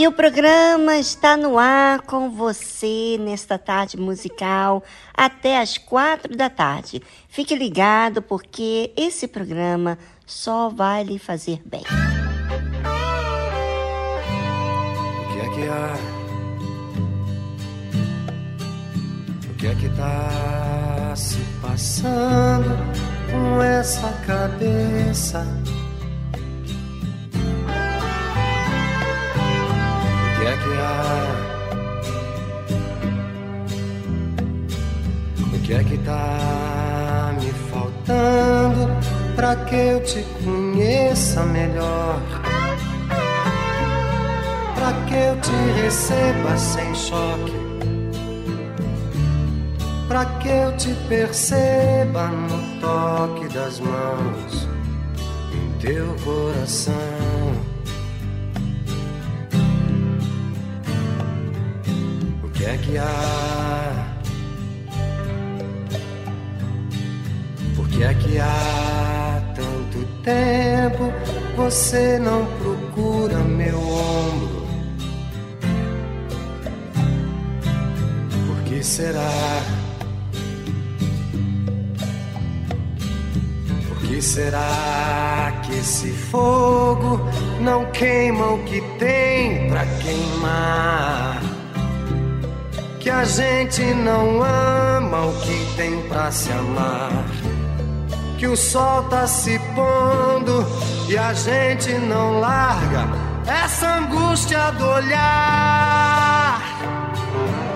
E 0.00 0.08
o 0.08 0.12
programa 0.12 0.96
está 0.96 1.36
no 1.36 1.58
ar 1.58 2.00
com 2.00 2.30
você 2.30 3.18
nesta 3.20 3.58
tarde 3.58 3.98
musical 3.98 4.82
até 5.12 5.60
as 5.60 5.76
quatro 5.76 6.34
da 6.34 6.48
tarde. 6.48 7.02
Fique 7.28 7.54
ligado 7.54 8.22
porque 8.22 8.94
esse 8.96 9.28
programa 9.28 9.98
só 10.24 10.70
vai 10.70 11.04
lhe 11.04 11.18
fazer 11.18 11.60
bem. 11.66 11.82
O 15.20 15.32
que 15.34 15.38
é 15.38 15.50
que 15.54 15.68
há? 15.68 15.94
que 19.58 19.66
é 19.66 19.74
que 19.74 19.88
tá 19.90 21.12
se 21.14 21.40
passando 21.60 22.74
com 23.30 23.62
essa 23.62 24.10
cabeça? 24.26 25.44
Que 35.70 35.74
é 35.74 35.84
que 35.84 35.98
tá 35.98 37.32
me 37.40 37.52
faltando 37.70 38.90
pra 39.36 39.54
que 39.54 39.76
eu 39.76 40.02
te 40.02 40.20
conheça 40.42 41.44
melhor? 41.44 42.20
Pra 44.74 44.92
que 45.06 45.14
eu 45.14 45.40
te 45.40 45.80
receba 45.80 46.58
sem 46.58 46.92
choque? 46.92 47.60
para 50.08 50.24
que 50.40 50.48
eu 50.48 50.76
te 50.76 50.92
perceba 51.08 52.26
no 52.26 52.80
toque 52.80 53.46
das 53.54 53.78
mãos 53.78 54.68
em 55.54 55.78
teu 55.78 56.16
coração. 56.24 56.94
O 62.42 62.48
que 62.48 62.64
é 62.64 62.76
que 62.76 62.98
há? 62.98 64.09
Por 68.00 68.06
que 68.06 68.12
é 68.12 68.14
que 68.14 68.38
há 68.38 69.42
tanto 69.54 70.06
tempo 70.22 71.12
você 71.54 72.18
não 72.18 72.46
procura 72.46 73.36
meu 73.40 73.78
ombro? 73.78 74.66
Por 78.46 78.64
que 78.64 78.82
será? 78.82 79.20
será 84.22 85.60
que 85.62 85.78
esse 85.78 86.10
fogo 86.10 87.20
não 87.60 87.86
queima 87.86 88.52
o 88.52 88.64
que 88.64 88.82
tem 88.98 89.70
pra 89.70 89.86
queimar? 89.86 91.42
Que 92.98 93.08
a 93.08 93.24
gente 93.24 93.82
não 93.94 94.42
ama 94.42 95.26
o 95.26 95.40
que 95.40 95.74
tem 95.76 96.02
pra 96.02 96.30
se 96.30 96.52
amar. 96.52 97.49
Que 98.40 98.46
o 98.46 98.56
sol 98.56 99.02
tá 99.02 99.26
se 99.26 99.58
pondo 99.74 100.66
e 101.10 101.18
a 101.18 101.34
gente 101.34 101.92
não 101.92 102.40
larga 102.40 103.06
essa 103.46 103.96
angústia 103.96 104.72
do 104.72 104.86
olhar. 104.86 106.58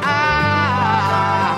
Ah, 0.03 1.55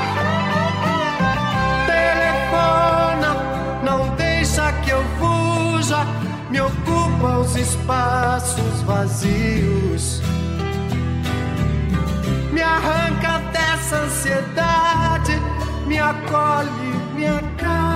me 6.50 6.60
ocupa 6.60 7.38
os 7.38 7.54
espaços 7.54 8.82
vazios. 8.82 10.20
Me 12.52 12.60
arranca 12.60 13.38
dessa 13.52 13.98
ansiedade, 13.98 15.40
me 15.86 15.96
acolhe, 15.96 16.70
me 17.14 17.24
acalma 17.24 17.95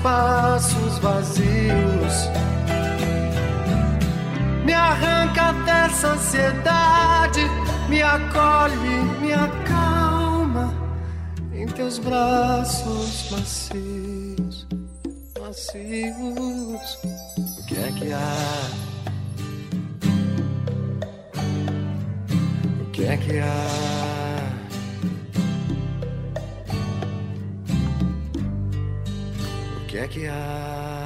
Espaços 0.00 0.98
vazios. 0.98 2.30
Me 4.64 4.72
arranca 4.72 5.52
dessa 5.64 6.12
ansiedade, 6.12 7.40
me 7.88 8.00
acolhe, 8.02 9.04
me 9.20 9.32
acalma 9.32 10.74
em 11.52 11.66
teus 11.66 11.98
braços 11.98 13.30
macios, 13.30 14.66
macios. 15.38 16.98
O 17.58 17.66
que 17.66 17.76
é 17.76 17.92
que 17.92 18.12
há? 18.12 18.70
O 22.80 22.90
que 22.90 23.04
é 23.04 23.16
que 23.18 23.38
há? 23.38 24.09
Que 29.90 30.28
há. 30.28 30.99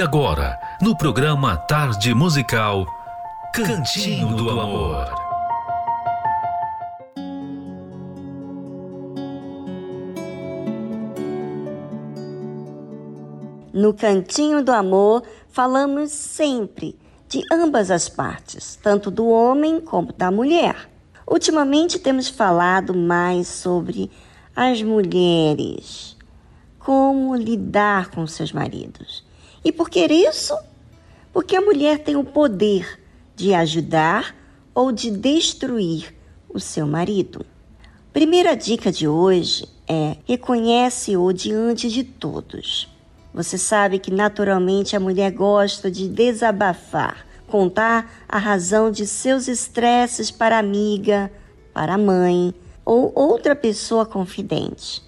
E 0.00 0.02
agora, 0.02 0.58
no 0.80 0.96
programa 0.96 1.58
Tarde 1.58 2.14
Musical, 2.14 2.86
Cantinho 3.52 4.34
do 4.34 4.48
Amor. 4.48 5.12
No 13.74 13.92
Cantinho 13.92 14.64
do 14.64 14.72
Amor, 14.72 15.22
falamos 15.50 16.12
sempre 16.12 16.98
de 17.28 17.42
ambas 17.52 17.90
as 17.90 18.08
partes, 18.08 18.76
tanto 18.82 19.10
do 19.10 19.28
homem 19.28 19.82
como 19.82 20.14
da 20.14 20.30
mulher. 20.30 20.88
Ultimamente 21.30 21.98
temos 21.98 22.26
falado 22.26 22.96
mais 22.96 23.48
sobre 23.48 24.10
as 24.56 24.80
mulheres, 24.80 26.16
como 26.78 27.36
lidar 27.36 28.08
com 28.08 28.26
seus 28.26 28.50
maridos. 28.50 29.28
E 29.64 29.70
por 29.70 29.90
que 29.90 30.04
isso? 30.06 30.56
Porque 31.32 31.54
a 31.54 31.60
mulher 31.60 31.98
tem 31.98 32.16
o 32.16 32.24
poder 32.24 32.98
de 33.36 33.54
ajudar 33.54 34.34
ou 34.74 34.90
de 34.90 35.10
destruir 35.10 36.14
o 36.48 36.58
seu 36.58 36.86
marido. 36.86 37.44
Primeira 38.12 38.56
dica 38.56 38.90
de 38.90 39.06
hoje 39.06 39.68
é: 39.86 40.16
reconhece-o 40.26 41.32
diante 41.32 41.88
de 41.88 42.02
todos. 42.02 42.88
Você 43.32 43.56
sabe 43.56 43.98
que 43.98 44.10
naturalmente 44.10 44.96
a 44.96 45.00
mulher 45.00 45.30
gosta 45.30 45.90
de 45.90 46.08
desabafar, 46.08 47.24
contar 47.46 48.24
a 48.28 48.38
razão 48.38 48.90
de 48.90 49.06
seus 49.06 49.46
estresses 49.46 50.30
para 50.30 50.58
amiga, 50.58 51.30
para 51.72 51.96
mãe 51.96 52.52
ou 52.84 53.12
outra 53.14 53.54
pessoa 53.54 54.04
confidente. 54.04 55.02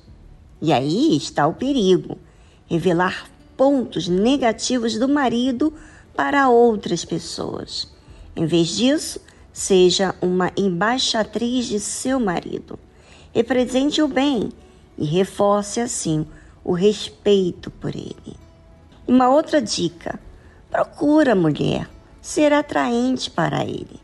E 0.61 0.73
aí 0.73 1.17
está 1.17 1.47
o 1.47 1.55
perigo: 1.55 2.17
revelar 2.67 3.27
pontos 3.63 4.09
negativos 4.09 4.99
do 4.99 5.09
marido 5.09 5.73
para 6.17 6.49
outras 6.49 7.05
pessoas. 7.05 7.87
Em 8.35 8.45
vez 8.45 8.71
disso, 8.71 9.21
seja 9.53 10.17
uma 10.21 10.51
embaixatriz 10.57 11.67
de 11.67 11.79
seu 11.79 12.19
marido. 12.19 12.77
Represente 13.33 14.03
o 14.03 14.09
bem 14.09 14.51
e 14.99 15.05
reforce 15.05 15.79
assim 15.79 16.27
o 16.65 16.73
respeito 16.73 17.71
por 17.71 17.95
ele. 17.95 18.37
Uma 19.07 19.29
outra 19.29 19.63
dica: 19.63 20.19
procura, 20.69 21.33
mulher, 21.37 21.89
ser 22.21 22.53
atraente 22.53 23.31
para 23.31 23.65
ele. 23.65 24.01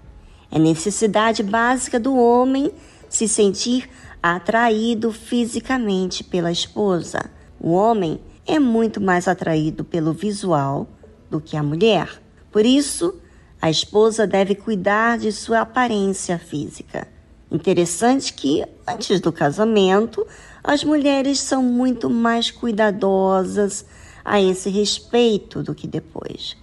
É 0.52 0.58
necessidade 0.60 1.42
básica 1.42 1.98
do 1.98 2.16
homem 2.16 2.70
se 3.08 3.26
sentir 3.26 3.90
atraído 4.22 5.10
fisicamente 5.10 6.22
pela 6.22 6.52
esposa. 6.52 7.28
O 7.60 7.72
homem 7.72 8.20
é 8.48 8.58
muito 8.58 8.98
mais 8.98 9.28
atraído 9.28 9.84
pelo 9.84 10.14
visual 10.14 10.88
do 11.30 11.38
que 11.38 11.54
a 11.54 11.62
mulher. 11.62 12.20
Por 12.50 12.64
isso, 12.64 13.14
a 13.60 13.70
esposa 13.70 14.26
deve 14.26 14.54
cuidar 14.54 15.18
de 15.18 15.30
sua 15.30 15.60
aparência 15.60 16.38
física. 16.38 17.06
Interessante 17.50 18.32
que, 18.32 18.64
antes 18.86 19.20
do 19.20 19.30
casamento, 19.30 20.26
as 20.64 20.82
mulheres 20.82 21.40
são 21.40 21.62
muito 21.62 22.08
mais 22.08 22.50
cuidadosas 22.50 23.84
a 24.24 24.40
esse 24.40 24.70
respeito 24.70 25.62
do 25.62 25.74
que 25.74 25.86
depois, 25.86 26.56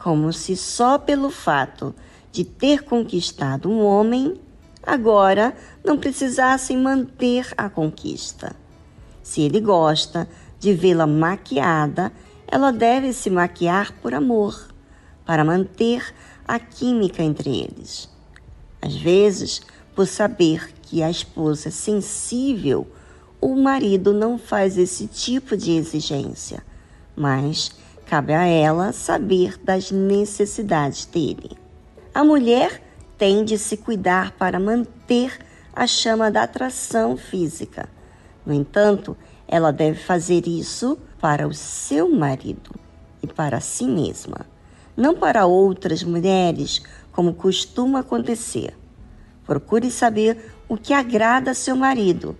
como 0.00 0.32
se 0.32 0.56
só 0.56 0.96
pelo 0.96 1.30
fato 1.30 1.94
de 2.30 2.44
ter 2.44 2.84
conquistado 2.84 3.68
um 3.68 3.84
homem, 3.84 4.34
agora 4.82 5.54
não 5.84 5.98
precisassem 5.98 6.76
manter 6.76 7.52
a 7.56 7.68
conquista. 7.68 8.54
Se 9.22 9.42
ele 9.42 9.60
gosta 9.60 10.28
de 10.62 10.72
vê-la 10.72 11.08
maquiada, 11.08 12.12
ela 12.46 12.70
deve 12.70 13.12
se 13.12 13.28
maquiar 13.28 13.92
por 14.00 14.14
amor, 14.14 14.68
para 15.26 15.44
manter 15.44 16.14
a 16.46 16.60
química 16.60 17.20
entre 17.20 17.50
eles. 17.50 18.08
Às 18.80 18.94
vezes, 18.94 19.60
por 19.92 20.06
saber 20.06 20.72
que 20.82 21.02
a 21.02 21.10
esposa 21.10 21.66
é 21.66 21.72
sensível 21.72 22.86
o 23.40 23.56
marido 23.56 24.12
não 24.12 24.38
faz 24.38 24.78
esse 24.78 25.08
tipo 25.08 25.56
de 25.56 25.72
exigência, 25.72 26.62
mas 27.16 27.72
cabe 28.06 28.32
a 28.32 28.46
ela 28.46 28.92
saber 28.92 29.58
das 29.58 29.90
necessidades 29.90 31.06
dele. 31.06 31.58
A 32.14 32.22
mulher 32.22 32.80
tem 33.18 33.44
de 33.44 33.58
se 33.58 33.76
cuidar 33.76 34.30
para 34.38 34.60
manter 34.60 35.36
a 35.74 35.88
chama 35.88 36.30
da 36.30 36.44
atração 36.44 37.16
física. 37.16 37.88
No 38.46 38.54
entanto, 38.54 39.16
ela 39.52 39.70
deve 39.70 40.00
fazer 40.00 40.48
isso 40.48 40.98
para 41.20 41.46
o 41.46 41.54
seu 41.54 42.08
marido 42.10 42.74
e 43.22 43.26
para 43.28 43.60
si 43.60 43.84
mesma, 43.84 44.46
não 44.96 45.14
para 45.14 45.46
outras 45.46 46.02
mulheres, 46.02 46.82
como 47.12 47.34
costuma 47.34 48.00
acontecer. 48.00 48.76
Procure 49.46 49.90
saber 49.90 50.52
o 50.68 50.76
que 50.76 50.92
agrada 50.92 51.54
seu 51.54 51.76
marido 51.76 52.36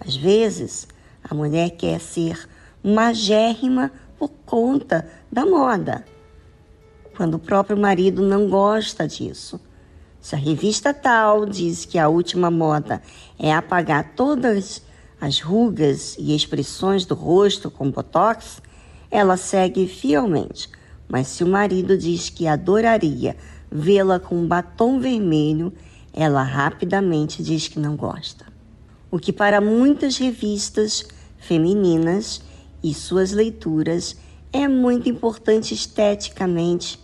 às 0.00 0.16
vezes, 0.16 0.88
a 1.22 1.34
mulher 1.34 1.70
quer 1.70 2.00
ser 2.00 2.48
magérrima 2.82 3.92
por 4.18 4.30
conta 4.46 5.06
da 5.30 5.44
moda, 5.44 6.04
quando 7.14 7.34
o 7.34 7.38
próprio 7.38 7.76
marido 7.76 8.22
não 8.22 8.48
gosta 8.48 9.06
disso. 9.06 9.60
Se 10.18 10.34
a 10.34 10.38
revista 10.38 10.94
tal 10.94 11.44
diz 11.44 11.84
que 11.84 11.98
a 11.98 12.08
última 12.08 12.50
moda 12.50 13.02
é 13.38 13.52
apagar 13.52 14.12
todas 14.14 14.82
as 15.20 15.40
rugas 15.40 16.16
e 16.18 16.34
expressões 16.34 17.04
do 17.04 17.14
rosto 17.14 17.70
com 17.70 17.90
botox, 17.90 18.62
ela 19.10 19.36
segue 19.36 19.86
fielmente. 19.86 20.68
Mas 21.08 21.26
se 21.28 21.44
o 21.44 21.48
marido 21.48 21.98
diz 21.98 22.30
que 22.30 22.46
adoraria 22.46 23.36
vê-la 23.70 24.18
com 24.18 24.36
um 24.36 24.46
batom 24.46 24.98
vermelho, 24.98 25.72
ela 26.12 26.42
rapidamente 26.42 27.42
diz 27.42 27.68
que 27.68 27.78
não 27.78 27.96
gosta 27.96 28.50
o 29.10 29.18
que 29.18 29.32
para 29.32 29.60
muitas 29.60 30.16
revistas 30.16 31.04
femininas 31.38 32.40
e 32.82 32.94
suas 32.94 33.32
leituras 33.32 34.16
é 34.52 34.68
muito 34.68 35.08
importante 35.08 35.74
esteticamente, 35.74 36.98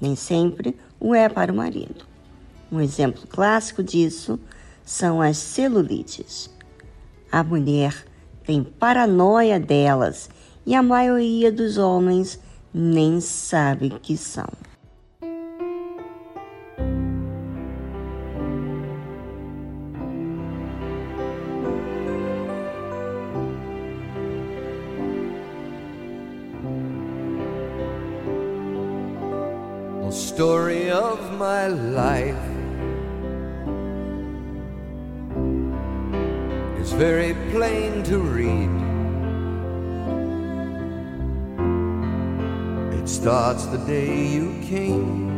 nem 0.00 0.14
sempre 0.14 0.76
o 1.00 1.14
é 1.14 1.28
para 1.28 1.52
o 1.52 1.56
marido. 1.56 2.06
Um 2.70 2.80
exemplo 2.80 3.26
clássico 3.26 3.82
disso 3.82 4.38
são 4.84 5.22
as 5.22 5.38
celulites. 5.38 6.50
A 7.30 7.42
mulher 7.44 8.04
tem 8.44 8.62
paranoia 8.62 9.60
delas 9.60 10.30
e 10.64 10.74
a 10.74 10.82
maioria 10.82 11.52
dos 11.52 11.76
homens 11.76 12.40
nem 12.72 13.20
sabe 13.20 13.90
que 13.90 14.16
são. 14.16 14.48
story 30.10 30.88
of 30.90 31.20
my 31.38 31.66
life 31.66 32.57
is 36.88 36.94
very 36.94 37.34
plain 37.52 38.02
to 38.02 38.18
read. 38.18 38.70
It 42.98 43.06
starts 43.08 43.66
the 43.66 43.78
day 43.78 44.26
you 44.36 44.48
came. 44.62 45.28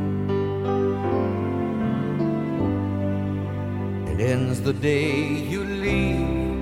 It 4.12 4.20
ends 4.20 4.60
the 4.60 4.72
day 4.72 5.12
you 5.52 5.64
leave. 5.64 6.60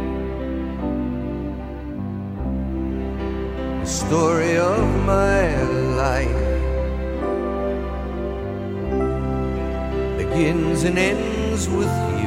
The 3.81 3.87
story 3.87 4.57
of 4.57 4.85
my 5.05 5.63
life 6.05 6.45
begins 10.21 10.85
and 10.85 10.99
ends 10.99 11.69
with 11.69 11.95
you. 12.13 12.18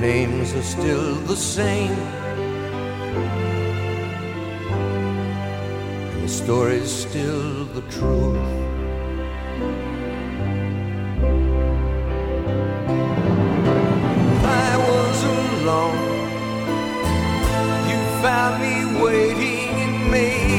Names 0.00 0.54
are 0.54 0.62
still 0.62 1.14
the 1.26 1.36
same. 1.36 1.92
And 6.12 6.24
the 6.24 6.28
story's 6.28 6.90
still 6.90 7.66
the 7.66 7.82
truth. 7.82 8.38
I 14.42 14.70
was 14.88 15.18
alone. 15.34 16.00
You 17.90 17.98
found 18.22 18.54
me 18.62 19.02
waiting 19.04 19.68
and 19.84 20.10
made 20.10 20.49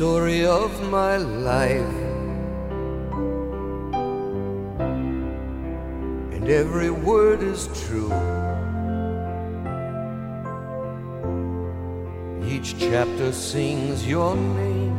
story 0.00 0.46
of 0.46 0.72
my 0.90 1.18
life. 1.18 1.94
And 6.34 6.48
every 6.48 6.88
word 6.88 7.42
is 7.42 7.68
true. 7.84 8.10
Each 12.48 12.78
chapter 12.78 13.30
sings 13.30 14.06
your 14.06 14.36
name. 14.36 14.96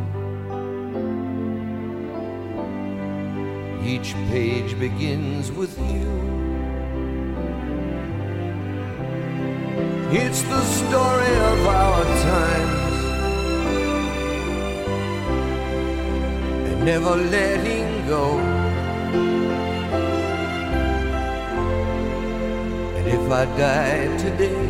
Each 3.83 4.13
page 4.29 4.77
begins 4.77 5.51
with 5.51 5.75
you. 5.79 6.09
It's 10.11 10.43
the 10.43 10.61
story 10.61 11.33
of 11.53 11.65
our 11.65 12.03
times 12.03 12.80
never 16.83 17.15
letting 17.15 18.07
go. 18.07 18.39
And 22.97 23.07
if 23.07 23.31
I 23.31 23.45
die 23.57 24.17
today, 24.17 24.65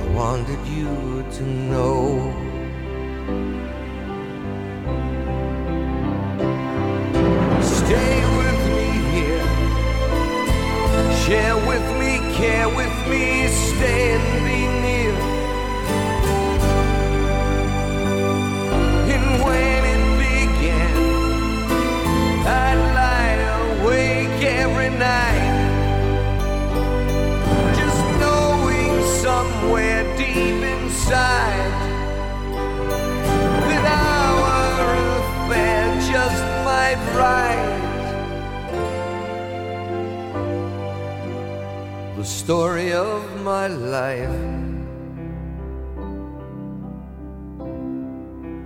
I 0.00 0.06
wanted 0.14 0.62
you 0.66 1.24
to 1.36 1.42
know. 1.70 2.32
Stay 7.62 8.16
with 8.38 8.62
me 8.76 8.88
here. 9.14 9.48
Share 11.24 11.56
with 11.70 11.86
me, 12.00 12.18
care 12.36 12.68
with 12.68 12.96
me, 13.08 13.48
stay 13.48 14.25
somewhere 29.60 30.04
deep 30.16 30.62
inside 30.74 31.72
that 33.70 33.86
our 34.52 34.88
affair 35.16 35.84
just 36.12 36.42
might 36.68 37.00
right. 37.22 37.74
The 42.16 42.24
story 42.24 42.92
of 42.92 43.20
my 43.42 43.66
life. 43.68 44.40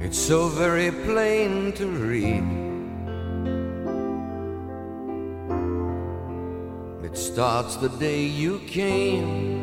It's 0.04 0.18
so 0.18 0.48
very 0.48 0.90
plain 0.90 1.72
to 1.74 1.86
read. 1.86 2.46
It 7.04 7.16
starts 7.16 7.76
the 7.76 7.90
day 7.90 8.22
you 8.24 8.58
came 8.66 9.59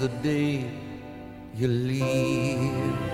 the 0.00 0.08
day 0.22 0.64
you 1.54 1.68
leave. 1.68 3.09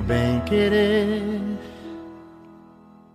Meu 0.00 0.02
bem 0.02 0.40
querer, 0.40 1.40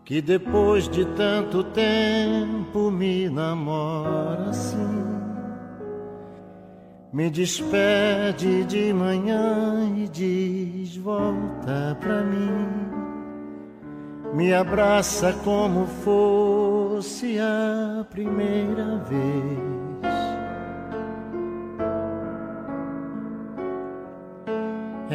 que 0.04 0.21
depois 0.21 0.88
de 0.88 1.06
tanto 1.15 1.63
tempo 1.63 2.91
me 2.91 3.30
namora 3.30 4.50
assim. 4.50 5.06
Me 7.12 7.30
despede 7.30 8.63
de 8.65 8.93
manhã 8.93 9.93
e 9.98 10.08
diz: 10.08 10.95
volta 10.98 11.98
pra 12.00 12.21
mim. 12.24 12.67
Me 14.34 14.54
abraça 14.54 15.34
como 15.43 15.86
fosse 16.04 17.39
a 17.39 18.06
primeira 18.10 18.98
vez 18.98 19.75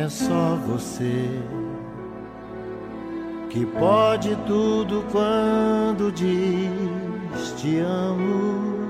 é 0.00 0.08
só 0.08 0.56
você 0.66 1.28
que 3.50 3.66
pode 3.66 4.34
tudo 4.46 5.04
quando 5.12 6.10
diz 6.12 7.52
te 7.58 7.78
amo. 7.80 8.80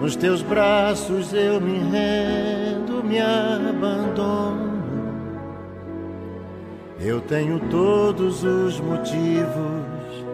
Nos 0.00 0.16
teus 0.16 0.42
braços 0.42 1.32
eu 1.32 1.60
me 1.60 1.78
rendo, 1.78 3.04
me 3.04 3.20
abandono. 3.20 4.72
Eu 6.98 7.20
tenho 7.20 7.60
todos 7.70 8.42
os 8.42 8.80
motivos 8.80 10.24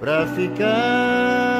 para 0.00 0.26
ficar. 0.26 1.55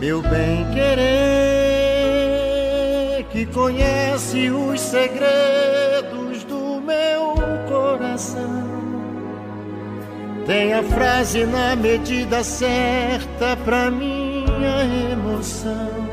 Meu 0.00 0.22
bem 0.22 0.66
querer, 0.72 1.06
que 3.30 3.44
conhece 3.44 4.50
os 4.50 4.80
segredos 4.80 6.42
do 6.44 6.80
meu 6.80 7.34
coração. 7.68 8.64
Tem 10.46 10.72
a 10.72 10.82
frase 10.82 11.44
na 11.44 11.76
medida 11.76 12.42
certa 12.42 13.58
pra 13.62 13.90
minha 13.90 15.12
emoção. 15.12 16.08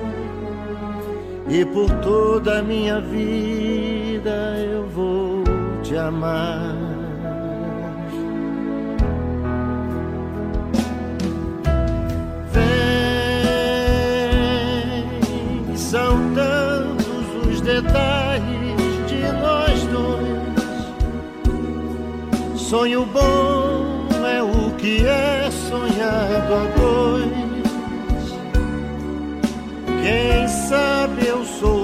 E 1.47 1.63
por 1.63 1.89
toda 2.01 2.59
a 2.59 2.61
minha 2.61 2.99
vida 2.99 4.57
eu 4.69 4.85
vou 4.89 5.45
te 5.81 5.95
amar. 5.95 6.96
Detalhes 17.67 18.79
de 19.07 19.21
nós 19.41 19.77
dois. 19.91 20.41
Sonho 22.59 23.05
bom 23.05 24.07
é 24.25 24.41
o 24.41 24.71
que 24.77 25.05
é 25.05 25.49
sonhado 25.51 26.53
a 26.53 26.65
dois. 26.79 27.27
Quem 30.01 30.47
sabe 30.47 31.27
eu 31.27 31.43
sou 31.43 31.76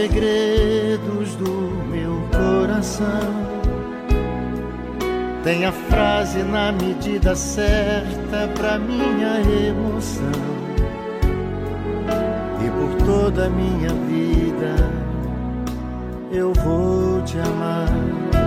segredos 0.00 1.34
do 1.36 1.50
meu 1.90 2.22
coração. 2.32 3.06
Tem 5.44 5.66
a 5.66 5.72
frase 5.72 6.42
na 6.42 6.72
medida 6.72 7.36
certa 7.36 8.48
pra 8.54 8.78
minha 8.78 9.40
emoção. 9.68 10.50
E 12.64 12.70
por 12.70 13.06
toda 13.06 13.46
a 13.46 13.50
minha 13.50 13.90
vida 14.08 14.74
eu 16.32 16.52
vou 16.54 17.22
te 17.22 17.38
amar. 17.38 18.39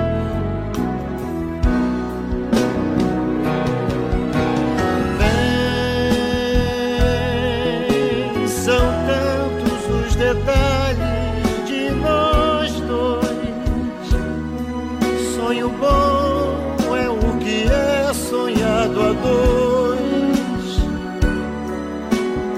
Dois. 19.24 20.70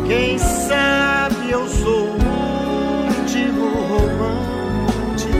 Quem 0.07 0.37
sabe 0.37 1.51
eu 1.51 1.67
sou 1.67 2.07
o 2.07 2.17
último 3.21 3.65
romântico. 3.89 5.35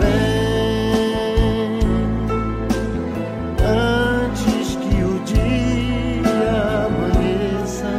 Vem 0.00 1.80
antes 3.64 4.76
que 4.76 5.02
o 5.02 5.20
dia 5.24 6.56
amanheça 6.86 7.92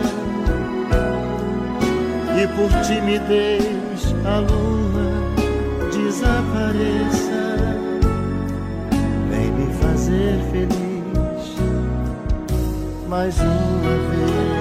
e 2.41 2.47
por 2.55 2.71
timidez 2.81 4.15
a 4.25 4.39
lua 4.39 4.80
mais 13.11 13.37
uma 13.41 13.97
vez. 14.07 14.60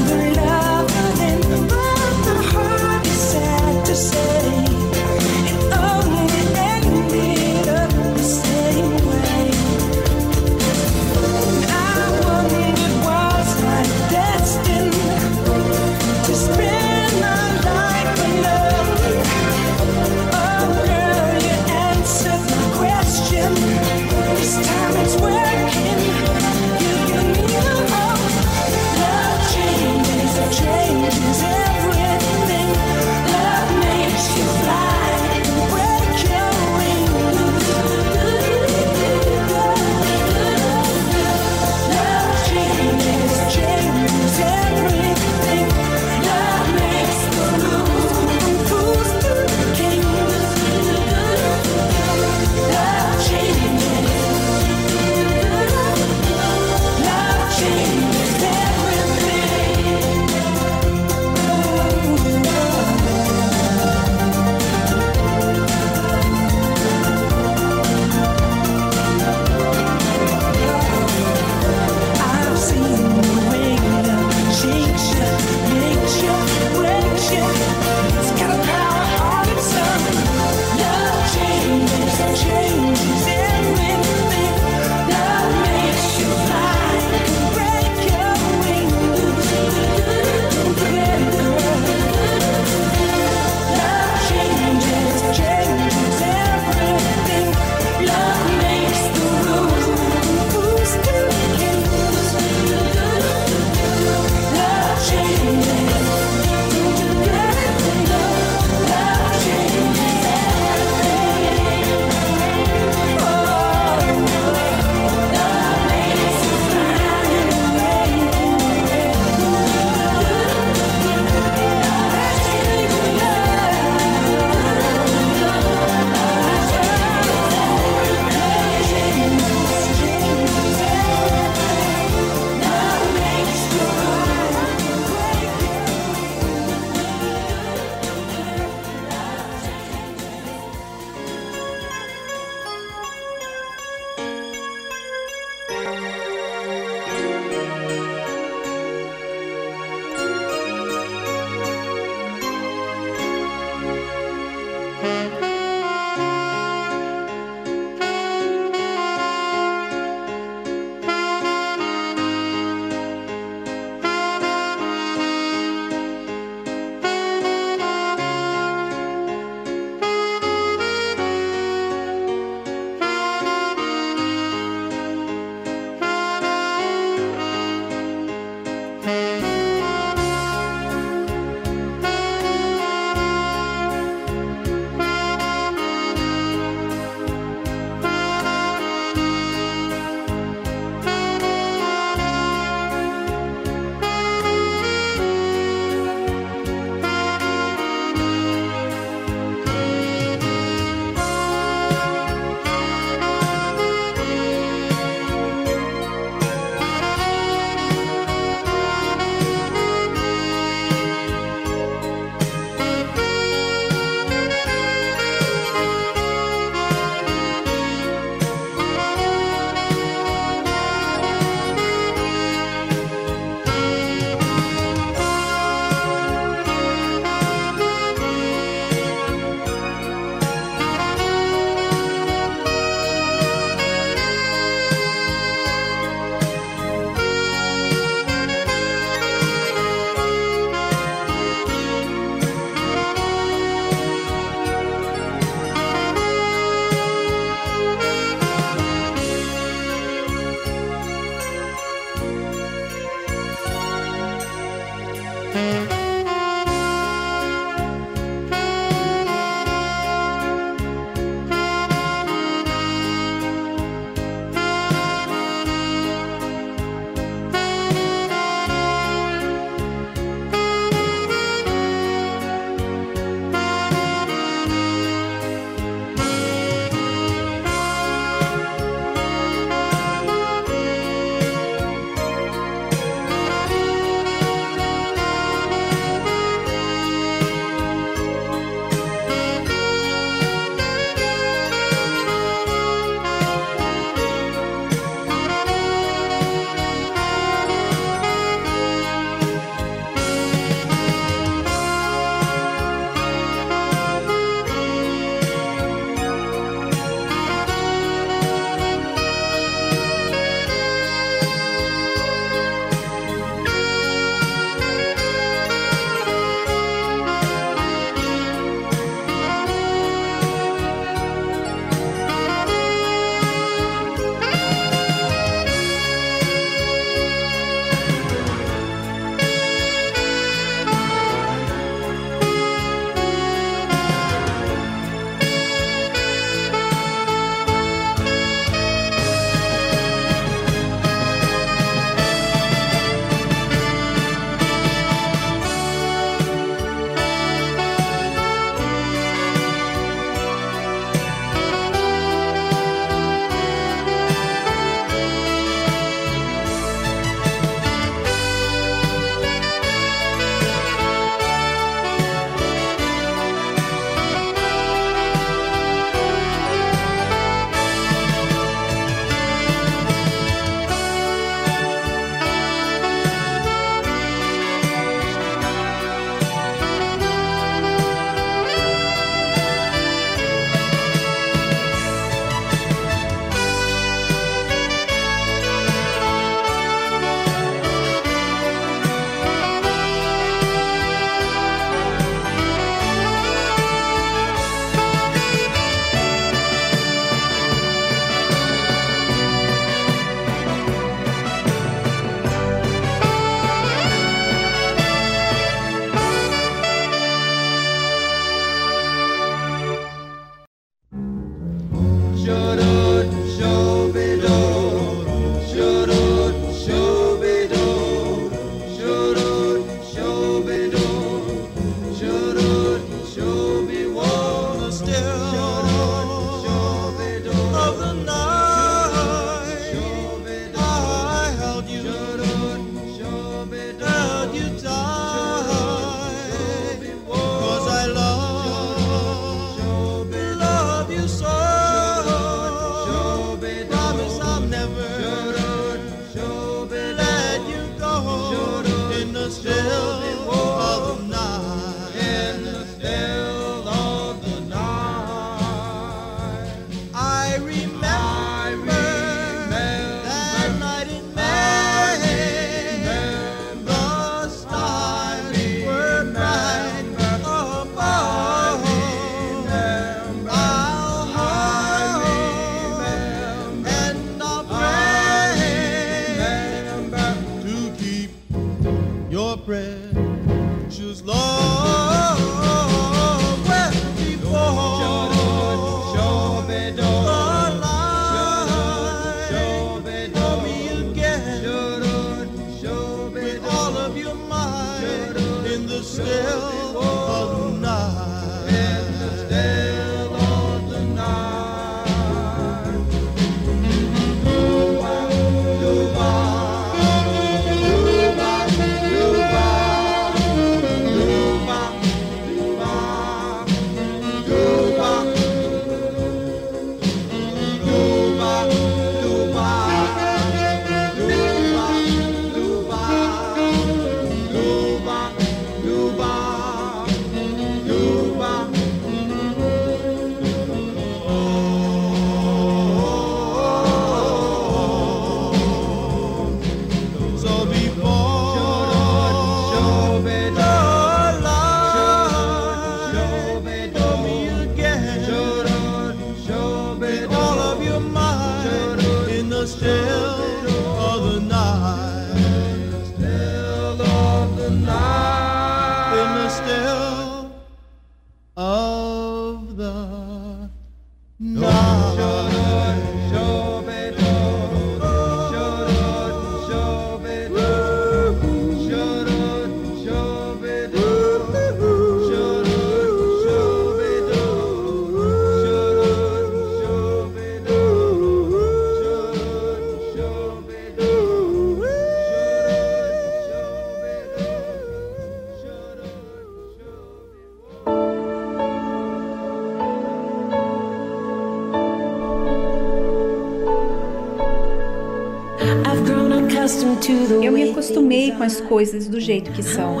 Coisas 598.68 599.08
do 599.08 599.20
jeito 599.20 599.50
que 599.52 599.62
são. 599.62 600.00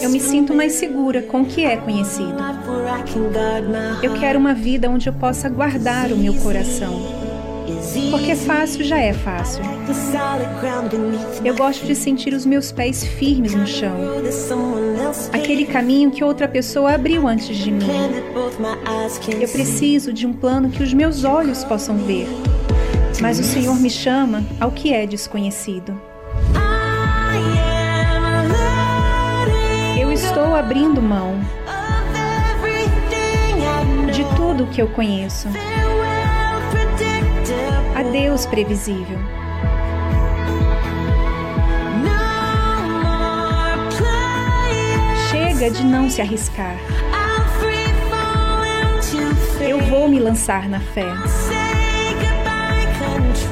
Eu 0.00 0.10
me 0.10 0.20
sinto 0.20 0.54
mais 0.54 0.72
segura 0.72 1.22
com 1.22 1.42
o 1.42 1.46
que 1.46 1.64
é 1.64 1.76
conhecido. 1.76 2.34
Eu 4.02 4.14
quero 4.14 4.38
uma 4.38 4.54
vida 4.54 4.90
onde 4.90 5.08
eu 5.08 5.12
possa 5.12 5.48
guardar 5.48 6.12
o 6.12 6.16
meu 6.16 6.34
coração. 6.34 7.24
Porque 8.10 8.34
fácil 8.34 8.84
já 8.84 8.98
é 8.98 9.12
fácil. 9.12 9.62
Eu 11.44 11.54
gosto 11.54 11.86
de 11.86 11.94
sentir 11.94 12.34
os 12.34 12.44
meus 12.44 12.70
pés 12.70 13.04
firmes 13.04 13.54
no 13.54 13.66
chão. 13.66 13.96
Aquele 15.32 15.64
caminho 15.64 16.10
que 16.10 16.22
outra 16.22 16.46
pessoa 16.46 16.94
abriu 16.94 17.26
antes 17.26 17.56
de 17.56 17.70
mim. 17.70 17.86
Eu 19.40 19.48
preciso 19.48 20.12
de 20.12 20.26
um 20.26 20.32
plano 20.32 20.70
que 20.70 20.82
os 20.82 20.92
meus 20.92 21.24
olhos 21.24 21.64
possam 21.64 21.96
ver. 21.98 22.28
Mas 23.20 23.38
o 23.38 23.44
Senhor 23.44 23.78
me 23.80 23.90
chama 23.90 24.44
ao 24.60 24.70
que 24.70 24.92
é 24.92 25.06
desconhecido. 25.06 25.98
Estou 30.34 30.56
abrindo 30.56 31.00
mão 31.00 31.38
de 34.12 34.24
tudo 34.34 34.66
que 34.66 34.82
eu 34.82 34.88
conheço. 34.88 35.46
Adeus, 37.94 38.44
previsível. 38.44 39.16
Chega 45.30 45.70
de 45.70 45.84
não 45.84 46.10
se 46.10 46.20
arriscar. 46.20 46.74
Eu 49.60 49.78
vou 49.82 50.08
me 50.08 50.18
lançar 50.18 50.68
na 50.68 50.80
fé. 50.80 51.06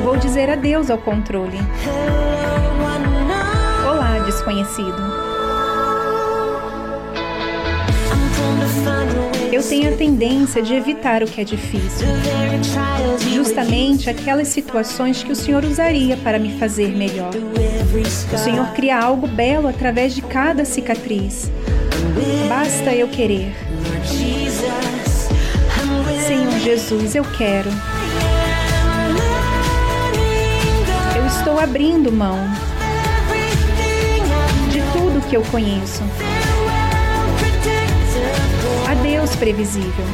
Vou 0.02 0.16
dizer 0.16 0.50
adeus 0.50 0.90
ao 0.90 0.98
controle. 0.98 1.58
Olá, 3.88 4.18
desconhecido. 4.26 5.21
Eu 9.52 9.62
tenho 9.62 9.92
a 9.92 9.96
tendência 9.96 10.62
de 10.62 10.74
evitar 10.74 11.22
o 11.22 11.26
que 11.26 11.40
é 11.40 11.44
difícil, 11.44 12.06
justamente 13.32 14.08
aquelas 14.08 14.48
situações 14.48 15.22
que 15.22 15.30
o 15.30 15.36
Senhor 15.36 15.64
usaria 15.64 16.16
para 16.16 16.38
me 16.38 16.58
fazer 16.58 16.88
melhor. 16.96 17.30
O 18.32 18.38
Senhor 18.38 18.66
cria 18.72 18.98
algo 18.98 19.28
belo 19.28 19.68
através 19.68 20.14
de 20.14 20.22
cada 20.22 20.64
cicatriz. 20.64 21.50
Basta 22.48 22.94
eu 22.94 23.08
querer. 23.08 23.54
Senhor 26.26 26.58
Jesus, 26.60 27.14
eu 27.14 27.24
quero. 27.36 27.70
Eu 31.14 31.26
estou 31.26 31.60
abrindo 31.60 32.10
mão 32.10 32.38
de 34.70 34.80
tudo 34.92 35.28
que 35.28 35.36
eu 35.36 35.42
conheço 35.50 36.02
previsível. 39.42 40.04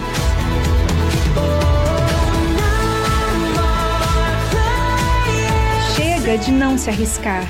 Chega 5.95 6.39
de 6.39 6.51
não 6.51 6.79
se 6.79 6.89
arriscar. 6.89 7.47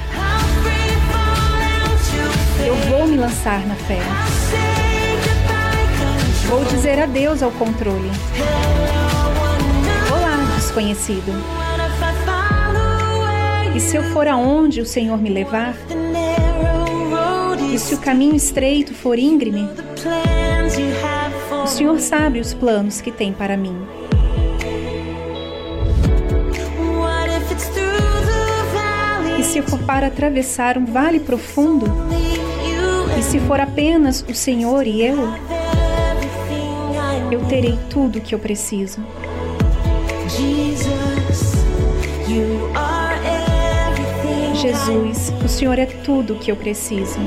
Eu 2.66 2.74
vou 2.91 3.07
me 3.07 3.16
lançar 3.16 3.64
na 3.64 3.76
fé. 3.76 4.01
Vou 6.49 6.64
dizer 6.64 6.99
adeus 6.99 7.45
ao 7.45 7.53
controle. 7.53 8.11
Olá, 10.11 10.57
desconhecido. 10.57 11.33
E 13.76 13.79
se 13.79 13.95
eu 13.95 14.03
for 14.12 14.26
aonde 14.26 14.81
o 14.81 14.85
Senhor 14.85 15.16
me 15.16 15.31
levar? 15.31 15.76
E 17.72 17.79
se 17.79 17.95
o 17.95 17.99
caminho 17.99 18.35
estreito 18.35 18.93
for 18.93 19.16
íngreme? 19.16 19.68
O 21.69 21.71
Senhor 21.71 22.01
sabe 22.01 22.41
os 22.41 22.55
planos 22.55 23.03
que 23.03 23.12
tem 23.12 23.31
para 23.31 23.55
mim. 23.55 23.77
E 29.39 29.43
se 29.45 29.61
for 29.61 29.79
para 29.81 30.07
atravessar 30.07 30.79
um 30.79 30.87
vale 30.87 31.21
profundo? 31.21 31.85
E 33.19 33.23
se 33.23 33.39
for 33.41 33.61
apenas 33.61 34.25
o 34.27 34.33
Senhor 34.33 34.87
e 34.87 35.03
eu? 35.03 35.19
Eu 37.31 37.45
terei 37.51 37.79
tudo 37.91 38.19
o 38.19 38.23
que 38.23 38.35
eu 38.35 38.39
preciso. 38.39 39.05
Jesus, 44.55 45.35
o 45.45 45.49
Senhor 45.49 45.79
é 45.79 45.85
tudo 45.85 46.33
o 46.33 46.39
que 46.39 46.51
eu 46.51 46.57
preciso. 46.57 47.19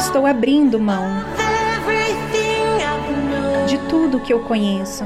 Estou 0.00 0.24
abrindo 0.26 0.80
mão 0.80 1.04
de 3.68 3.76
tudo 3.86 4.18
que 4.18 4.32
eu 4.32 4.40
conheço. 4.40 5.04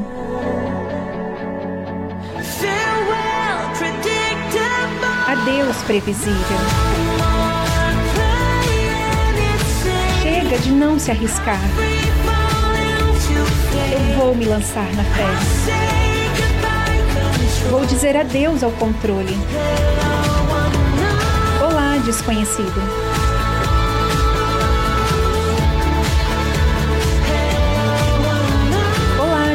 Adeus, 5.27 5.77
previsível. 5.83 6.59
Chega 10.23 10.59
de 10.59 10.71
não 10.71 10.97
se 10.97 11.11
arriscar. 11.11 11.59
Eu 13.93 14.17
vou 14.17 14.35
me 14.35 14.45
lançar 14.45 14.87
na 14.95 15.03
fé. 15.03 15.27
Vou 17.69 17.85
dizer 17.85 18.17
adeus 18.17 18.63
ao 18.63 18.71
controle. 18.73 19.37
Olá, 21.61 21.99
desconhecido. 22.05 23.04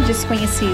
Desconhecido. 0.09 0.73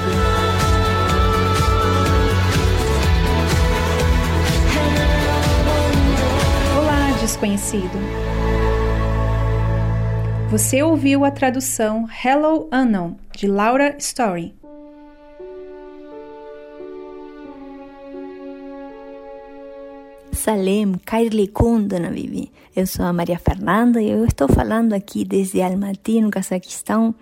Desconhecido. 7.20 7.98
Você 10.50 10.82
ouviu 10.82 11.26
a 11.26 11.32
tradução 11.32 12.08
Hello 12.24 12.70
Unknown 12.72 13.18
de 13.36 13.48
Laura 13.48 13.96
Story. 13.98 14.56
Salem, 20.32 20.94
Kairli 21.06 21.48
Kundana, 21.48 22.10
Vivi. 22.10 22.52
Eu 22.74 22.88
sou 22.88 23.06
a 23.06 23.12
Maria 23.12 23.40
Fernanda 23.40 24.02
e 24.02 24.12
eu 24.12 24.24
estou 24.24 24.48
falando 24.48 24.94
aqui 24.94 25.26
desde 25.26 25.62
Almaty, 25.62 26.22
no 26.22 26.30
Cazaquistão. 26.30 27.14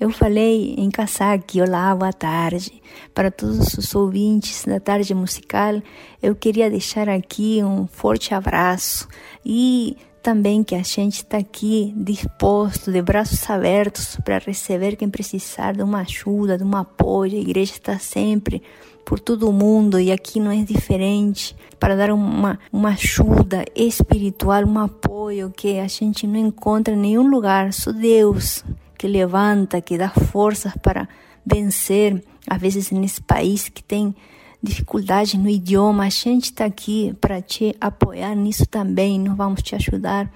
Eu 0.00 0.10
falei 0.10 0.74
em 0.76 0.90
Kazakh, 0.90 1.60
olá, 1.60 1.94
boa 1.94 2.12
tarde. 2.12 2.82
Para 3.14 3.30
todos 3.30 3.74
os 3.74 3.94
ouvintes 3.94 4.64
da 4.64 4.80
tarde 4.80 5.14
musical, 5.14 5.80
eu 6.20 6.34
queria 6.34 6.68
deixar 6.68 7.08
aqui 7.08 7.62
um 7.62 7.86
forte 7.86 8.34
abraço 8.34 9.06
e 9.46 9.96
também 10.20 10.64
que 10.64 10.74
a 10.74 10.82
gente 10.82 11.16
está 11.16 11.38
aqui 11.38 11.92
disposto, 11.96 12.90
de 12.90 13.00
braços 13.00 13.48
abertos, 13.48 14.16
para 14.24 14.38
receber 14.38 14.96
quem 14.96 15.08
precisar 15.08 15.72
de 15.72 15.82
uma 15.82 16.00
ajuda, 16.00 16.58
de 16.58 16.64
um 16.64 16.76
apoio. 16.76 17.36
A 17.36 17.40
igreja 17.40 17.72
está 17.72 17.98
sempre 17.98 18.60
por 19.04 19.20
todo 19.20 19.48
o 19.48 19.52
mundo 19.52 20.00
e 20.00 20.10
aqui 20.10 20.40
não 20.40 20.50
é 20.50 20.62
diferente 20.64 21.54
para 21.78 21.94
dar 21.94 22.10
uma, 22.10 22.58
uma 22.72 22.90
ajuda 22.90 23.64
espiritual, 23.74 24.64
um 24.64 24.78
apoio 24.78 25.52
que 25.54 25.78
a 25.78 25.86
gente 25.86 26.26
não 26.26 26.38
encontra 26.38 26.94
em 26.94 26.98
nenhum 26.98 27.28
lugar, 27.28 27.72
só 27.72 27.92
Deus 27.92 28.64
que 29.02 29.08
levanta, 29.08 29.80
que 29.80 29.98
dá 29.98 30.08
forças 30.08 30.72
para 30.80 31.08
vencer, 31.44 32.22
às 32.48 32.60
vezes 32.60 32.92
nesse 32.92 33.20
país 33.20 33.68
que 33.68 33.82
tem 33.82 34.14
dificuldade 34.62 35.36
no 35.36 35.48
idioma, 35.48 36.04
a 36.04 36.08
gente 36.08 36.44
está 36.44 36.66
aqui 36.66 37.12
para 37.20 37.42
te 37.42 37.74
apoiar 37.80 38.36
nisso 38.36 38.64
também, 38.64 39.18
nós 39.18 39.36
vamos 39.36 39.60
te 39.60 39.74
ajudar 39.74 40.32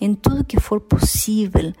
em 0.00 0.14
tudo 0.14 0.44
que 0.44 0.60
for 0.60 0.80
possível. 0.80 1.72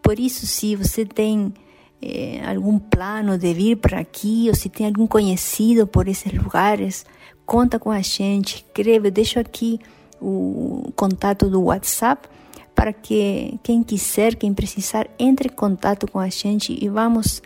Por 0.00 0.20
isso, 0.20 0.46
se 0.46 0.76
você 0.76 1.04
tem 1.04 1.52
eh, 2.00 2.40
algum 2.46 2.78
plano 2.78 3.36
de 3.36 3.52
vir 3.52 3.76
para 3.76 3.98
aqui, 3.98 4.46
ou 4.48 4.54
se 4.54 4.68
tem 4.68 4.86
algum 4.86 5.08
conhecido 5.08 5.84
por 5.84 6.06
esses 6.06 6.32
lugares, 6.32 7.04
conta 7.44 7.76
com 7.76 7.90
a 7.90 8.00
gente, 8.00 8.64
escreve, 8.64 9.08
eu 9.08 9.12
deixo 9.12 9.40
aqui 9.40 9.80
o 10.20 10.92
contato 10.94 11.50
do 11.50 11.60
WhatsApp 11.60 12.28
para 12.74 12.92
que 12.92 13.58
quem 13.62 13.82
quiser, 13.82 14.34
quem 14.34 14.52
precisar, 14.54 15.08
entre 15.18 15.48
em 15.48 15.52
contato 15.52 16.10
com 16.10 16.18
a 16.18 16.28
gente 16.28 16.76
e 16.80 16.88
vamos 16.88 17.42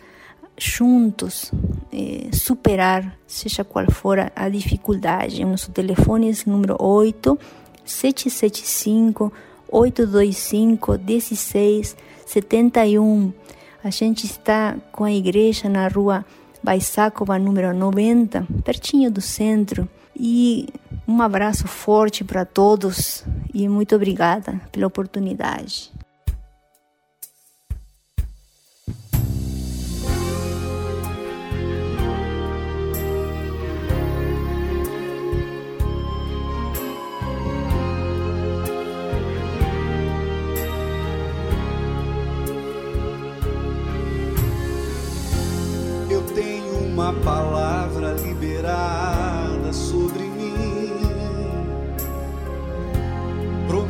juntos 0.57 1.51
eh, 1.93 2.29
superar, 2.33 3.17
seja 3.27 3.63
qual 3.63 3.85
for 3.91 4.17
a 4.35 4.49
dificuldade. 4.49 5.45
Nosso 5.45 5.71
telefone 5.71 6.31
é 6.31 6.49
número 6.49 6.75
8 6.79 7.37
775 7.85 9.31
825 9.69 10.97
1671. 10.97 13.31
A 13.83 13.89
gente 13.89 14.25
está 14.25 14.77
com 14.91 15.03
a 15.03 15.11
igreja 15.11 15.67
na 15.69 15.87
rua 15.87 16.25
Baisakova, 16.63 17.37
número 17.37 17.73
90, 17.73 18.47
pertinho 18.63 19.11
do 19.11 19.21
centro. 19.21 19.87
E 20.19 20.67
um 21.07 21.21
abraço 21.21 21.67
forte 21.67 22.23
para 22.23 22.43
todos 22.43 23.23
e 23.53 23.69
muito 23.69 23.95
obrigada 23.95 24.59
pela 24.71 24.87
oportunidade. 24.87 25.91
uma 46.97 47.13
palavra 47.13 48.13
liberada 48.13 49.06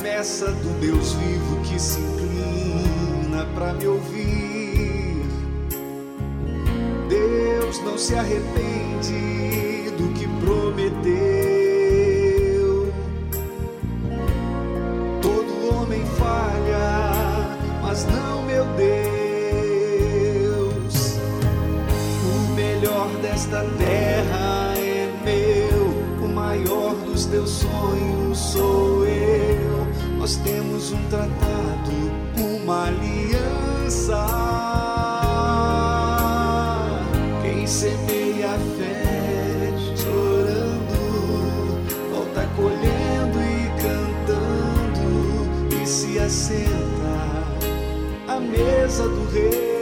Promessa 0.08 0.51
do 0.51 0.80
Deus 0.80 1.14
vivo 1.14 1.62
que 1.64 1.78
se 1.78 1.99
inclina 1.99 3.45
para 3.53 3.74
me 3.74 3.88
ouvir. 3.88 5.22
Deus 7.10 7.84
não 7.84 7.97
se 7.97 8.16
arrepende 8.16 9.91
do 9.97 10.14
que 10.14 10.26
prometeu. 10.45 11.58
esta 23.34 23.64
terra 23.78 24.74
é 24.78 25.12
meu, 25.24 26.26
o 26.26 26.34
maior 26.34 26.95
dos 27.05 27.26
teus 27.26 27.49
sonhos 27.49 28.38
sou 28.38 29.05
eu. 29.05 29.66
Nós 30.28 30.36
temos 30.43 30.91
um 30.91 31.01
tratado, 31.09 32.11
uma 32.38 32.88
aliança. 32.88 34.25
Quem 37.41 37.65
semeia 37.65 38.49
a 38.49 38.59
fé, 38.75 39.71
chorando, 39.95 40.99
volta 42.11 42.45
colhendo 42.57 43.39
e 43.39 43.69
cantando, 43.82 45.01
e 45.82 45.88
se 45.88 46.19
assenta 46.19 47.47
à 48.28 48.38
mesa 48.38 49.07
do 49.07 49.32
rei. 49.32 49.78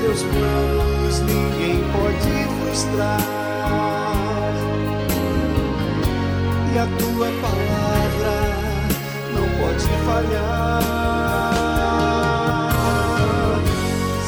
teus 0.00 0.22
planos 0.22 1.20
ninguém 1.20 1.78
pode 1.92 2.64
frustrar. 2.64 3.31
E 6.74 6.78
a 6.78 6.86
tua 6.86 7.28
palavra 7.42 8.34
não 9.34 9.46
pode 9.60 9.86
falhar. 10.06 10.82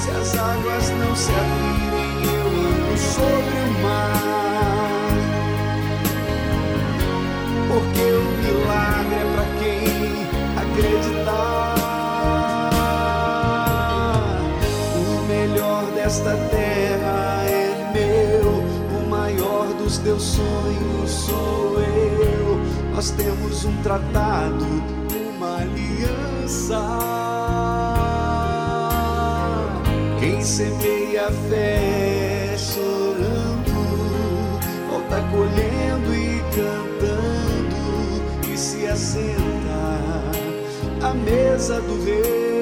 Se 0.02 0.10
as 0.10 0.36
águas 0.36 0.90
não 0.90 1.16
se 1.16 1.30
abrirem, 1.32 2.12
eu 2.34 2.46
ando 2.68 2.98
sobre 2.98 3.58
o 3.60 3.72
mar. 3.82 5.12
Porque 7.68 8.04
o 8.12 8.24
milagre 8.42 9.14
é 9.14 9.24
para 9.34 9.46
quem 9.58 9.88
acreditar. 10.58 11.64
esta 16.04 16.36
terra 16.50 17.44
é 17.48 17.90
meu, 17.94 18.50
o 18.98 19.08
maior 19.08 19.66
dos 19.78 19.96
teus 19.98 20.22
sonhos 20.22 21.10
sou 21.10 21.80
eu. 21.80 22.03
Nós 22.94 23.10
temos 23.10 23.64
um 23.64 23.76
tratado, 23.82 24.64
uma 25.34 25.56
aliança. 25.56 26.78
Quem 30.20 30.40
semeia 30.40 31.26
a 31.26 31.32
fé 31.32 32.54
chorando, 32.56 33.72
volta 34.88 35.20
colhendo 35.32 36.14
e 36.14 36.40
cantando, 36.54 37.82
e 38.52 38.56
se 38.56 38.86
assenta 38.86 40.30
à 41.02 41.12
mesa 41.14 41.80
do 41.80 42.04
rei. 42.04 42.53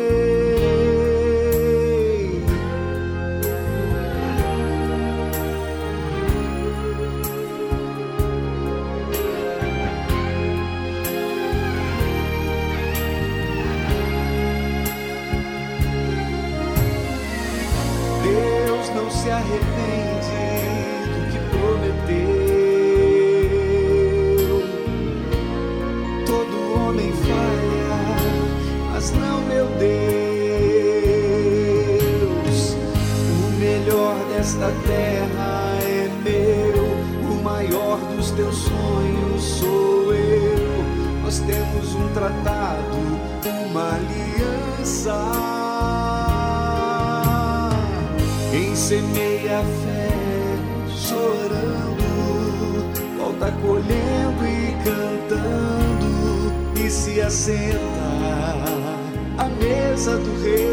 casa 60.12 60.18
do 60.18 60.42
rei. 60.42 60.68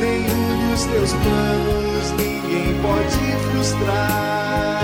Nenhum 0.00 0.70
dos 0.70 0.84
teus 0.84 1.12
planos 1.12 2.10
ninguém 2.18 2.74
pode 2.82 3.24
frustrar. 3.50 4.82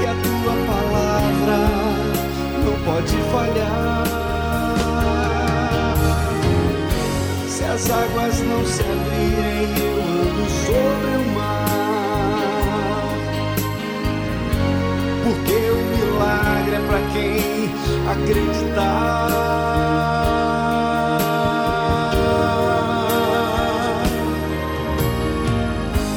E 0.00 0.06
a 0.06 0.14
tua 0.22 0.54
palavra 0.66 1.58
não 2.64 2.76
pode 2.84 3.16
falhar. 3.32 4.04
Se 7.48 7.64
as 7.64 7.90
águas 7.90 8.40
não 8.40 8.64
se 8.66 8.82
abrirem, 8.82 9.68
eu 9.78 9.94
ando 10.02 10.44
sobre 10.66 11.12
o 11.16 11.24
mar. 11.34 11.56
Porque 15.24 15.56
o 15.70 15.80
milagre 15.96 16.74
é 16.74 16.80
para 16.86 17.00
quem 17.12 17.45
acreditar. 18.22 19.30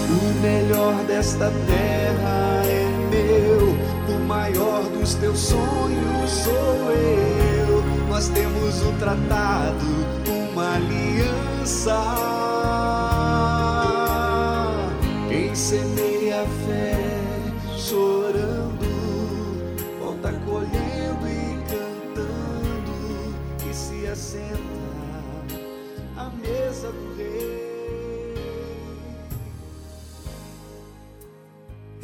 O 0.09 0.41
melhor 0.41 0.93
desta 1.05 1.51
terra 1.67 2.61
é 2.65 2.87
meu, 3.09 3.75
o 4.15 4.19
maior 4.25 4.83
dos 4.83 5.15
teus 5.15 5.39
sonhos 5.39 6.29
sou 6.29 6.91
eu. 6.91 7.83
Nós 8.09 8.29
temos 8.29 8.81
um 8.83 8.93
tratado, 8.97 9.85
uma 10.27 10.75
aliança. 10.75 12.48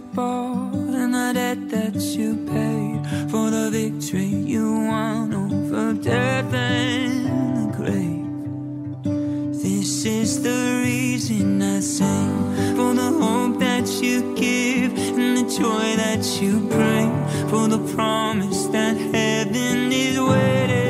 bought 0.00 0.74
and 0.74 1.14
the 1.14 1.32
debt 1.34 1.68
that 1.70 1.94
you 2.16 2.36
paid 2.46 3.30
for 3.30 3.50
the 3.50 3.70
victory 3.70 4.26
you 4.26 4.72
won 4.72 5.34
over 5.34 5.92
death 5.94 6.52
and 6.52 7.56
the 7.56 7.76
grave. 7.76 8.26
This 9.62 10.04
is 10.04 10.42
the 10.42 10.82
reason 10.84 11.62
I 11.62 11.80
sing 11.80 12.76
for 12.76 12.94
the 12.94 13.10
hope 13.20 13.58
that 13.60 13.86
you 14.02 14.34
give 14.34 14.92
and 14.96 15.36
the 15.38 15.46
joy 15.60 15.96
that 15.96 16.24
you 16.40 16.60
bring 16.60 17.12
for 17.48 17.68
the 17.68 17.80
promise 17.94 18.66
that 18.66 18.96
heaven 18.96 19.92
is 19.92 20.20
waiting. 20.20 20.87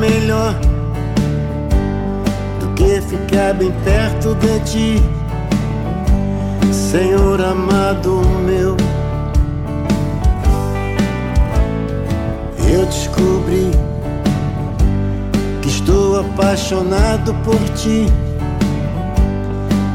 Melhor 0.00 0.54
do 2.58 2.68
que 2.74 3.00
ficar 3.02 3.52
bem 3.52 3.70
perto 3.84 4.34
de 4.36 4.60
ti, 4.60 5.02
Senhor 6.72 7.38
amado 7.42 8.22
meu. 8.46 8.76
Eu 12.72 12.86
descobri 12.86 13.70
que 15.60 15.68
estou 15.68 16.20
apaixonado 16.20 17.34
por 17.44 17.58
ti, 17.74 18.06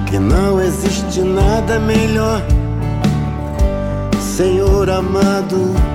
que 0.06 0.20
não 0.20 0.62
existe 0.62 1.22
nada 1.22 1.80
melhor. 1.80 2.44
Senhor 4.20 4.90
amado. 4.90 5.95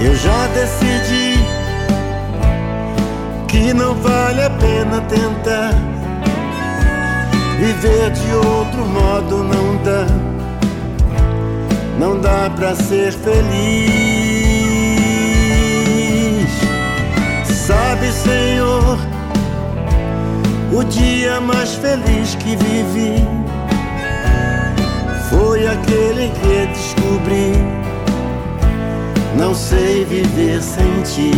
Eu 0.00 0.14
já 0.14 0.46
decidi 0.48 1.44
que 3.48 3.74
não 3.74 3.94
vale 3.96 4.42
a 4.42 4.50
pena 4.50 5.00
tentar 5.08 5.72
viver 7.58 8.10
de 8.12 8.32
outro 8.32 8.86
modo, 8.86 9.42
não 9.42 9.76
dá, 9.82 10.06
não 11.98 12.20
dá 12.20 12.48
pra 12.54 12.76
ser 12.76 13.12
feliz. 13.12 13.88
Sabe, 17.66 18.12
Senhor, 18.12 18.98
o 20.72 20.84
dia 20.84 21.40
mais 21.40 21.74
feliz 21.74 22.36
que 22.36 22.54
vivi 22.54 23.26
foi 25.28 25.66
aquele 25.66 26.30
que 26.30 26.66
descobri. 26.68 27.77
Não 29.38 29.54
sei 29.54 30.04
viver 30.04 30.60
sem 30.60 31.00
ti. 31.02 31.30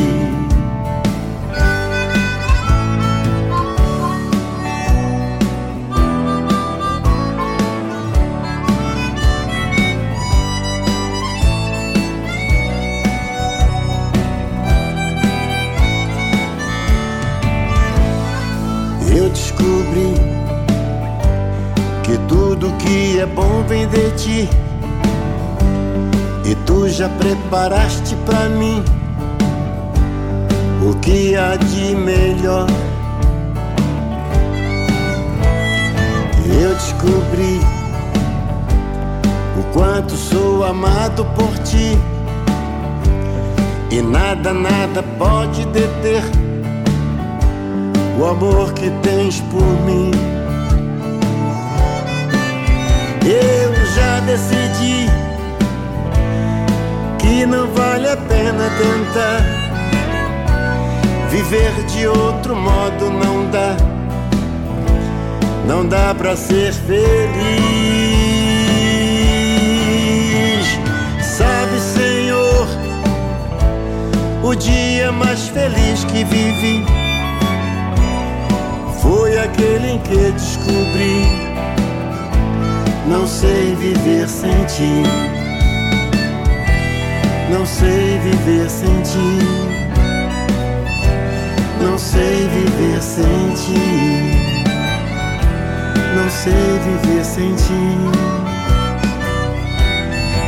Eu 19.15 19.29
descobri 19.29 20.15
que 22.03 22.17
tudo 22.27 22.73
que 22.79 23.21
é 23.21 23.27
bom 23.27 23.63
vem 23.69 23.87
de 23.87 24.11
ti. 24.13 24.70
E 26.51 26.55
tu 26.67 26.89
já 26.89 27.09
preparaste 27.09 28.17
pra 28.27 28.49
mim 28.49 28.83
o 30.85 30.93
que 30.97 31.37
há 31.37 31.55
de 31.55 31.95
melhor. 31.95 32.67
Eu 36.61 36.75
descobri 36.75 37.61
o 39.61 39.63
quanto 39.73 40.17
sou 40.17 40.65
amado 40.65 41.25
por 41.37 41.57
ti. 41.63 41.97
E 43.93 44.03
nada, 44.03 44.53
nada 44.53 45.05
pode 45.21 45.65
deter 45.67 46.25
o 48.19 48.25
amor 48.25 48.73
que 48.73 48.91
tens 49.03 49.41
por 49.53 49.63
mim. 49.87 50.11
Eu 53.25 53.87
já 53.95 54.19
decidi 54.27 55.30
que 57.31 57.47
não 57.47 57.69
vale 57.69 58.09
a 58.09 58.17
pena 58.17 58.69
tentar 58.77 59.41
viver 61.31 61.73
de 61.85 62.09
outro 62.09 62.57
modo, 62.57 63.09
não 63.09 63.49
dá, 63.49 63.77
não 65.65 65.87
dá 65.87 66.13
pra 66.13 66.35
ser 66.35 66.73
feliz. 66.73 67.31
Sabe, 71.23 71.79
Senhor, 71.79 72.67
o 74.43 74.53
dia 74.57 75.13
mais 75.13 75.47
feliz 75.47 76.03
que 76.07 76.25
vivi 76.25 76.85
foi 79.01 79.39
aquele 79.39 79.93
em 79.93 79.99
que 80.01 80.33
descobri 80.33 81.51
não 83.07 83.25
sei 83.25 83.77
viver 83.77 84.29
sem 84.29 84.65
ti. 84.65 85.30
Não 87.51 87.67
sei 87.67 88.19
viver 88.21 88.71
sem 88.71 89.03
ti. 89.03 89.39
Não 91.83 91.99
sei 91.99 92.49
viver 92.49 93.03
sem 93.03 93.55
ti. 93.55 94.41
Não 96.15 96.31
sei 96.31 96.79
viver 96.85 97.25
sem 97.25 97.55
ti. 97.57 97.73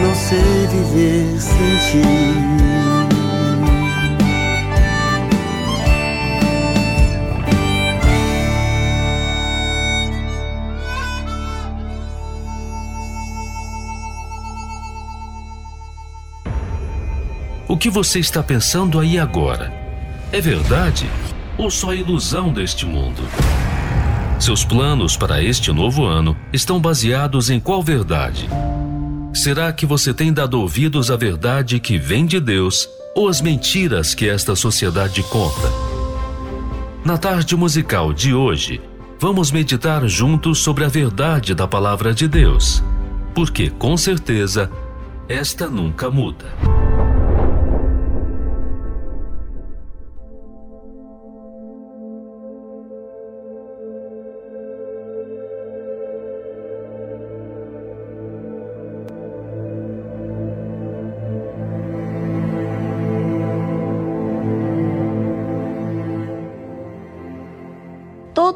Não 0.01 0.15
sei 0.15 0.69
viver 0.69 1.41
sem 1.41 1.77
ti. 1.91 2.92
Que 17.83 17.91
você 17.91 18.21
está 18.21 18.45
pensando 18.45 19.01
aí 19.01 19.19
agora? 19.19 19.73
É 20.31 20.41
verdade 20.41 21.11
ou 21.59 21.69
só 21.69 21.93
ilusão 21.93 22.53
deste 22.53 22.87
mundo? 22.87 23.21
Seus 24.39 24.65
planos 24.65 25.17
para 25.17 25.43
este 25.43 25.73
novo 25.73 26.05
ano 26.05 26.37
estão 26.53 26.81
baseados 26.81 27.51
em 27.51 27.59
qual 27.59 27.83
verdade? 27.83 28.49
Será 29.35 29.73
que 29.73 29.85
você 29.85 30.15
tem 30.15 30.33
dado 30.33 30.61
ouvidos 30.61 31.11
à 31.11 31.17
verdade 31.17 31.81
que 31.81 31.99
vem 31.99 32.25
de 32.25 32.39
Deus 32.39 32.89
ou 33.17 33.27
às 33.27 33.41
mentiras 33.41 34.15
que 34.15 34.29
esta 34.29 34.55
sociedade 34.55 35.21
conta? 35.25 35.69
Na 37.05 37.19
tarde 37.19 37.57
musical 37.57 38.13
de 38.13 38.33
hoje, 38.33 38.81
vamos 39.19 39.51
meditar 39.51 40.07
juntos 40.07 40.61
sobre 40.61 40.85
a 40.85 40.89
verdade 40.89 41.53
da 41.53 41.67
palavra 41.67 42.15
de 42.15 42.29
Deus, 42.29 42.81
porque 43.35 43.71
com 43.71 43.97
certeza 43.97 44.71
esta 45.29 45.67
nunca 45.67 46.09
muda. 46.09 46.82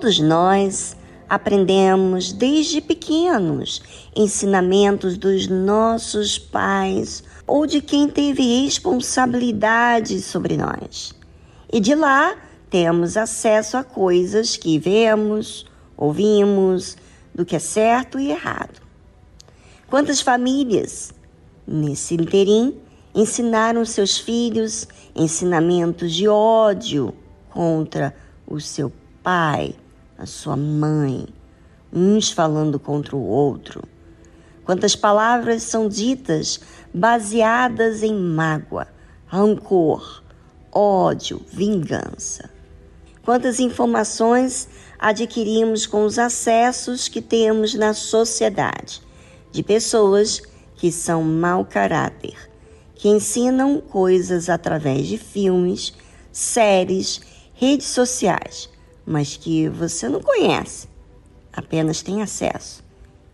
Todos 0.07 0.21
nós 0.21 0.97
aprendemos 1.29 2.33
desde 2.33 2.81
pequenos 2.81 3.83
ensinamentos 4.15 5.19
dos 5.19 5.49
nossos 5.49 6.39
pais 6.39 7.25
ou 7.45 7.67
de 7.67 7.81
quem 7.81 8.09
teve 8.09 8.63
responsabilidade 8.63 10.23
sobre 10.23 10.57
nós. 10.57 11.13
E 11.73 11.81
de 11.81 11.97
lá 11.97 12.37
temos 12.71 13.17
acesso 13.17 13.77
a 13.77 13.83
coisas 13.83 14.57
que 14.57 14.79
vemos, 14.79 15.67
ouvimos, 15.97 16.97
do 17.35 17.45
que 17.45 17.57
é 17.57 17.59
certo 17.59 18.21
e 18.21 18.31
errado. 18.31 18.81
Quantas 19.89 20.21
famílias, 20.21 21.13
nesse 21.67 22.15
interim, 22.15 22.77
ensinaram 23.13 23.85
seus 23.85 24.17
filhos 24.19 24.87
ensinamentos 25.17 26.15
de 26.15 26.29
ódio 26.29 27.13
contra 27.51 28.15
o 28.47 28.61
seu 28.61 28.93
pai, 29.21 29.75
a 30.19 30.27
sua 30.27 30.57
mãe, 30.57 31.27
uns 31.93 32.31
falando 32.31 32.79
contra 32.79 33.17
o 33.17 33.27
outro. 33.27 33.83
Quantas 34.65 34.97
palavras 34.97 35.63
são 35.63 35.89
ditas 35.89 36.61
baseadas 36.93 38.03
em 38.03 38.15
mágoa, 38.15 38.89
rancor, 39.27 40.23
ódio, 40.73 41.41
vingança. 41.53 42.51
Quantas 43.23 43.61
informações 43.61 44.69
adquirimos 44.99 45.87
com 45.87 46.05
os 46.05 46.19
acessos 46.19 47.09
que 47.09 47.21
temos 47.21 47.75
na 47.75 47.93
sociedade 47.93 49.03
de 49.53 49.63
pessoas 49.63 50.43
que 50.77 50.93
são 50.93 51.23
mau 51.23 51.65
caráter, 51.65 52.37
que 52.95 53.09
ensinam 53.09 53.81
coisas 53.81 54.49
através 54.49 55.07
de 55.07 55.19
filmes, 55.19 55.95
séries, 56.33 57.21
redes 57.55 57.87
sociais, 57.87 58.69
mas 59.07 59.37
que 59.37 59.69
você 59.69 60.09
não 60.09 60.21
conhece, 60.21 60.89
apenas 61.53 62.03
tem 62.03 62.23
acesso. 62.23 62.85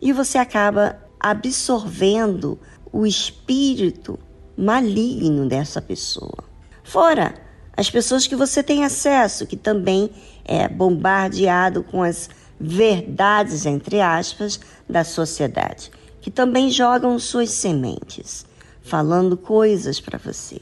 E 0.00 0.12
você 0.12 0.36
acaba 0.36 0.98
absorvendo 1.18 2.58
o 2.92 3.06
espírito 3.06 4.18
maligno 4.56 5.48
dessa 5.48 5.80
pessoa. 5.80 6.44
Fora 6.84 7.34
as 7.74 7.88
pessoas 7.88 8.26
que 8.26 8.36
você 8.36 8.62
tem 8.62 8.84
acesso, 8.84 9.46
que 9.46 9.56
também 9.56 10.10
é 10.44 10.68
bombardeado 10.68 11.82
com 11.82 12.02
as 12.02 12.28
verdades, 12.60 13.64
entre 13.64 14.00
aspas, 14.00 14.60
da 14.88 15.02
sociedade, 15.02 15.90
que 16.20 16.30
também 16.30 16.70
jogam 16.70 17.18
suas 17.18 17.50
sementes, 17.50 18.44
falando 18.82 19.36
coisas 19.36 20.00
para 20.00 20.18
você. 20.18 20.60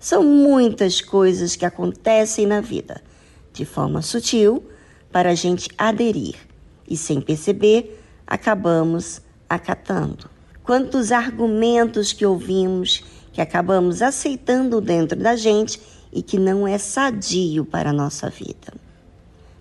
São 0.00 0.22
muitas 0.22 1.00
coisas 1.00 1.56
que 1.56 1.64
acontecem 1.64 2.46
na 2.46 2.60
vida, 2.60 3.00
de 3.58 3.64
forma 3.64 4.00
sutil, 4.00 4.62
para 5.12 5.30
a 5.30 5.34
gente 5.34 5.68
aderir 5.76 6.36
e, 6.88 6.96
sem 6.96 7.20
perceber, 7.20 8.00
acabamos 8.26 9.20
acatando. 9.48 10.30
Quantos 10.62 11.10
argumentos 11.12 12.12
que 12.12 12.24
ouvimos 12.24 13.02
que 13.38 13.42
acabamos 13.42 14.02
aceitando 14.02 14.80
dentro 14.80 15.16
da 15.16 15.36
gente 15.36 15.80
e 16.12 16.22
que 16.22 16.40
não 16.40 16.66
é 16.66 16.76
sadio 16.76 17.64
para 17.64 17.90
a 17.90 17.92
nossa 17.92 18.28
vida. 18.28 18.74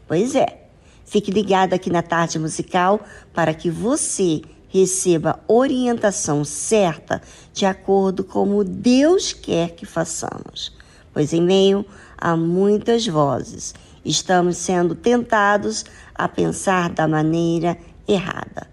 Pois 0.08 0.34
é, 0.34 0.68
fique 1.06 1.30
ligado 1.30 1.74
aqui 1.74 1.92
na 1.92 2.02
tarde 2.02 2.40
musical 2.40 3.00
para 3.34 3.54
que 3.54 3.70
você 3.70 4.42
receba 4.70 5.40
orientação 5.48 6.44
certa 6.44 7.22
de 7.54 7.68
acordo 7.68 8.24
como 8.24 8.64
Deus 8.64 9.32
quer 9.32 9.76
que 9.76 9.86
façamos. 9.86 10.76
Pois 11.14 11.32
em 11.32 11.42
meio 11.42 11.86
a 12.18 12.36
muitas 12.36 13.06
vozes, 13.06 13.76
estamos 14.10 14.58
sendo 14.58 14.96
tentados 14.96 15.86
a 16.16 16.28
pensar 16.28 16.90
da 16.90 17.08
maneira 17.08 17.78
errada, 18.08 18.70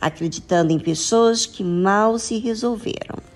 acreditando 0.00 0.72
em 0.72 0.78
pessoas 0.78 1.46
que 1.46 1.64
mal 1.64 2.18
se 2.18 2.38
resolveram. 2.38 3.33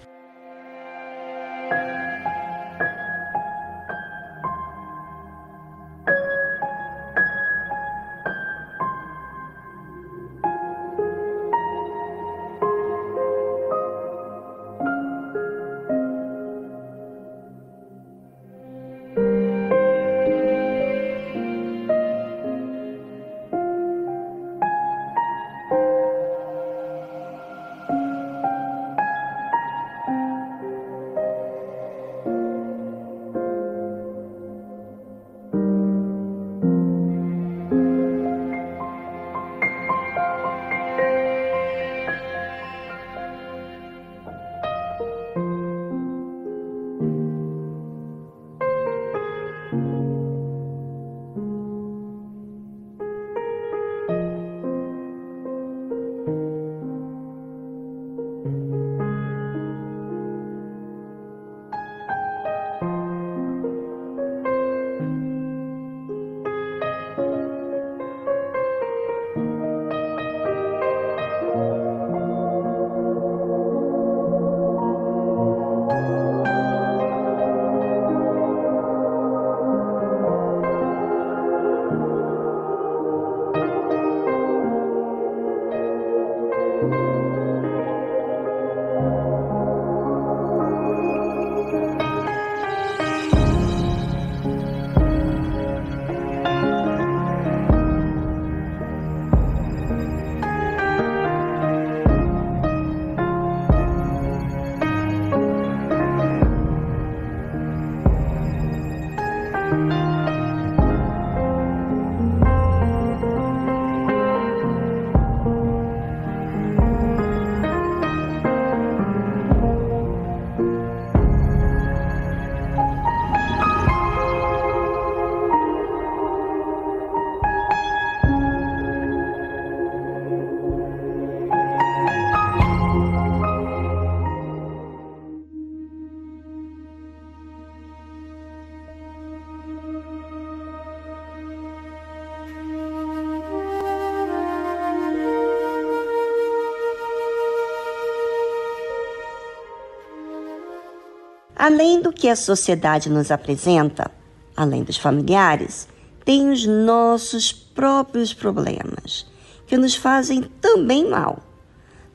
Além 151.68 152.00
do 152.00 152.10
que 152.10 152.30
a 152.30 152.34
sociedade 152.34 153.10
nos 153.10 153.30
apresenta, 153.30 154.10
além 154.56 154.82
dos 154.82 154.96
familiares, 154.96 155.86
tem 156.24 156.50
os 156.50 156.64
nossos 156.64 157.52
próprios 157.52 158.32
problemas, 158.32 159.26
que 159.66 159.76
nos 159.76 159.94
fazem 159.94 160.44
também 160.62 161.06
mal. 161.06 161.42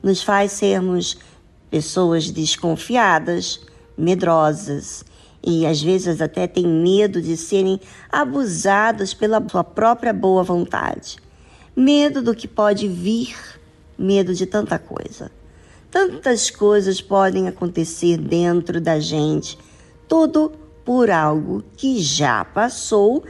Nos 0.02 0.24
faz 0.24 0.50
sermos 0.50 1.16
pessoas 1.70 2.32
desconfiadas, 2.32 3.60
medrosas, 3.96 5.04
e 5.40 5.64
às 5.64 5.80
vezes 5.80 6.20
até 6.20 6.48
têm 6.48 6.66
medo 6.66 7.22
de 7.22 7.36
serem 7.36 7.78
abusados 8.10 9.14
pela 9.14 9.40
sua 9.48 9.62
própria 9.62 10.12
boa 10.12 10.42
vontade. 10.42 11.18
Medo 11.76 12.20
do 12.20 12.34
que 12.34 12.48
pode 12.48 12.88
vir, 12.88 13.36
medo 13.96 14.34
de 14.34 14.46
tanta 14.46 14.80
coisa. 14.80 15.30
Tantas 15.94 16.50
coisas 16.50 17.00
podem 17.00 17.46
acontecer 17.46 18.18
dentro 18.18 18.80
da 18.80 18.98
gente, 18.98 19.56
tudo 20.08 20.50
por 20.84 21.08
algo 21.08 21.62
que 21.76 22.02
já 22.02 22.44
passou 22.44 23.22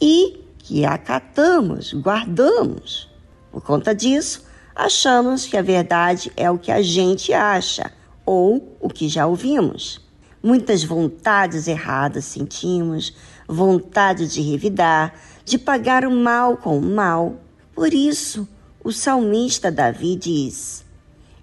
e 0.00 0.40
que 0.56 0.84
acatamos, 0.84 1.92
guardamos. 1.92 3.10
Por 3.50 3.60
conta 3.60 3.92
disso, 3.92 4.44
achamos 4.72 5.46
que 5.46 5.56
a 5.56 5.62
verdade 5.62 6.30
é 6.36 6.48
o 6.48 6.60
que 6.60 6.70
a 6.70 6.80
gente 6.80 7.32
acha 7.32 7.90
ou 8.24 8.78
o 8.80 8.88
que 8.88 9.08
já 9.08 9.26
ouvimos. 9.26 10.00
Muitas 10.40 10.84
vontades 10.84 11.66
erradas 11.66 12.24
sentimos, 12.24 13.12
vontade 13.48 14.28
de 14.28 14.42
revidar, 14.42 15.12
de 15.44 15.58
pagar 15.58 16.04
o 16.04 16.10
mal 16.12 16.56
com 16.56 16.78
o 16.78 16.82
mal. 16.82 17.40
Por 17.74 17.92
isso, 17.92 18.46
o 18.84 18.92
salmista 18.92 19.72
Davi 19.72 20.14
diz: 20.14 20.84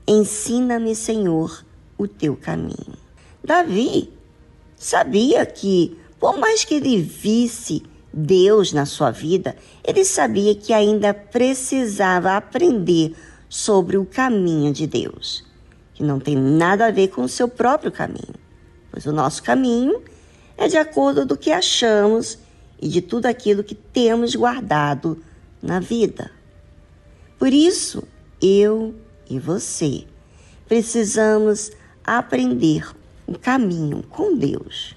Ensina-me, 0.09 0.95
Senhor, 0.95 1.63
o 1.97 2.07
teu 2.07 2.35
caminho. 2.35 2.97
Davi 3.43 4.11
sabia 4.75 5.45
que, 5.45 5.95
por 6.19 6.37
mais 6.37 6.65
que 6.65 6.75
ele 6.75 7.01
visse 7.01 7.83
Deus 8.11 8.73
na 8.73 8.85
sua 8.85 9.11
vida, 9.11 9.55
ele 9.83 10.03
sabia 10.03 10.55
que 10.55 10.73
ainda 10.73 11.13
precisava 11.13 12.35
aprender 12.35 13.15
sobre 13.47 13.97
o 13.97 14.05
caminho 14.05 14.73
de 14.73 14.87
Deus, 14.87 15.45
que 15.93 16.03
não 16.03 16.19
tem 16.19 16.35
nada 16.35 16.87
a 16.87 16.91
ver 16.91 17.09
com 17.09 17.21
o 17.21 17.29
seu 17.29 17.47
próprio 17.47 17.91
caminho 17.91 18.39
pois 18.91 19.05
o 19.05 19.11
nosso 19.11 19.41
caminho 19.43 20.01
é 20.57 20.67
de 20.67 20.77
acordo 20.77 21.25
do 21.25 21.37
que 21.37 21.51
achamos 21.51 22.37
e 22.81 22.87
de 22.87 23.01
tudo 23.01 23.25
aquilo 23.27 23.63
que 23.63 23.75
temos 23.75 24.35
guardado 24.35 25.21
na 25.61 25.79
vida. 25.79 26.31
Por 27.37 27.53
isso, 27.53 28.03
eu 28.41 28.93
e 29.29 29.37
você 29.39 30.05
precisamos 30.67 31.71
aprender 32.03 32.89
o 33.27 33.37
caminho 33.37 34.03
com 34.09 34.35
Deus. 34.35 34.95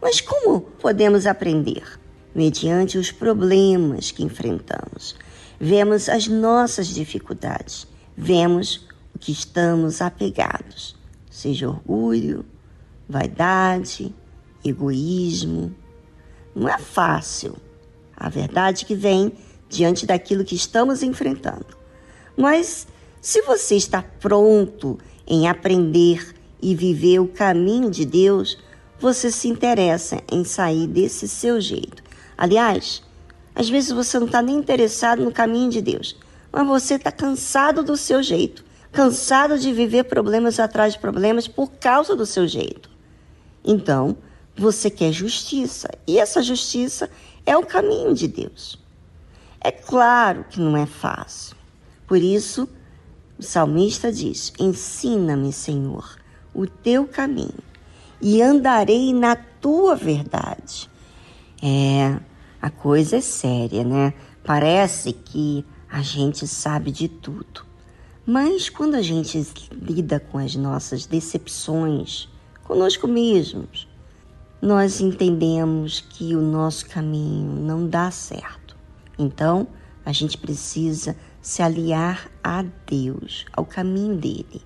Mas 0.00 0.20
como 0.20 0.60
podemos 0.60 1.26
aprender? 1.26 1.98
Mediante 2.34 2.98
os 2.98 3.10
problemas 3.10 4.10
que 4.10 4.22
enfrentamos. 4.22 5.16
Vemos 5.58 6.08
as 6.08 6.28
nossas 6.28 6.88
dificuldades, 6.88 7.88
vemos 8.16 8.86
o 9.14 9.18
que 9.18 9.32
estamos 9.32 10.02
apegados, 10.02 10.94
seja 11.30 11.68
orgulho, 11.68 12.44
vaidade, 13.08 14.14
egoísmo. 14.62 15.74
Não 16.54 16.68
é 16.68 16.78
fácil. 16.78 17.56
A 18.14 18.28
verdade 18.28 18.84
que 18.84 18.94
vem 18.94 19.32
diante 19.68 20.06
daquilo 20.06 20.44
que 20.44 20.54
estamos 20.54 21.02
enfrentando. 21.02 21.76
Mas 22.36 22.86
se 23.26 23.42
você 23.42 23.74
está 23.74 24.04
pronto 24.04 25.00
em 25.26 25.48
aprender 25.48 26.32
e 26.62 26.76
viver 26.76 27.18
o 27.18 27.26
caminho 27.26 27.90
de 27.90 28.04
Deus, 28.04 28.56
você 29.00 29.32
se 29.32 29.48
interessa 29.48 30.22
em 30.30 30.44
sair 30.44 30.86
desse 30.86 31.26
seu 31.26 31.60
jeito. 31.60 32.04
Aliás, 32.38 33.02
às 33.52 33.68
vezes 33.68 33.90
você 33.90 34.20
não 34.20 34.26
está 34.26 34.40
nem 34.40 34.54
interessado 34.54 35.24
no 35.24 35.32
caminho 35.32 35.68
de 35.70 35.82
Deus, 35.82 36.16
mas 36.52 36.64
você 36.68 36.94
está 36.94 37.10
cansado 37.10 37.82
do 37.82 37.96
seu 37.96 38.22
jeito, 38.22 38.64
cansado 38.92 39.58
de 39.58 39.72
viver 39.72 40.04
problemas 40.04 40.60
atrás 40.60 40.92
de 40.92 41.00
problemas 41.00 41.48
por 41.48 41.72
causa 41.80 42.14
do 42.14 42.24
seu 42.24 42.46
jeito. 42.46 42.88
Então, 43.64 44.16
você 44.56 44.88
quer 44.88 45.10
justiça, 45.10 45.88
e 46.06 46.16
essa 46.16 46.40
justiça 46.44 47.10
é 47.44 47.56
o 47.56 47.66
caminho 47.66 48.14
de 48.14 48.28
Deus. 48.28 48.78
É 49.60 49.72
claro 49.72 50.46
que 50.48 50.60
não 50.60 50.76
é 50.76 50.86
fácil. 50.86 51.56
Por 52.06 52.18
isso, 52.18 52.68
o 53.38 53.42
salmista 53.42 54.10
diz: 54.10 54.52
Ensina-me, 54.58 55.52
Senhor, 55.52 56.16
o 56.54 56.66
teu 56.66 57.06
caminho, 57.06 57.62
e 58.20 58.40
andarei 58.40 59.12
na 59.12 59.36
tua 59.36 59.94
verdade. 59.94 60.88
É, 61.62 62.18
a 62.60 62.70
coisa 62.70 63.16
é 63.16 63.20
séria, 63.20 63.84
né? 63.84 64.14
Parece 64.44 65.12
que 65.12 65.64
a 65.90 66.02
gente 66.02 66.46
sabe 66.46 66.90
de 66.90 67.08
tudo. 67.08 67.64
Mas 68.24 68.68
quando 68.68 68.94
a 68.94 69.02
gente 69.02 69.46
lida 69.70 70.18
com 70.18 70.38
as 70.38 70.56
nossas 70.56 71.06
decepções, 71.06 72.28
conosco 72.64 73.06
mesmos, 73.06 73.86
nós 74.60 75.00
entendemos 75.00 76.00
que 76.00 76.34
o 76.34 76.40
nosso 76.40 76.86
caminho 76.86 77.52
não 77.52 77.86
dá 77.86 78.10
certo. 78.10 78.76
Então, 79.18 79.68
a 80.04 80.12
gente 80.12 80.36
precisa 80.36 81.16
se 81.46 81.62
aliar 81.62 82.28
a 82.42 82.64
Deus, 82.86 83.46
ao 83.52 83.64
caminho 83.64 84.16
dele. 84.16 84.60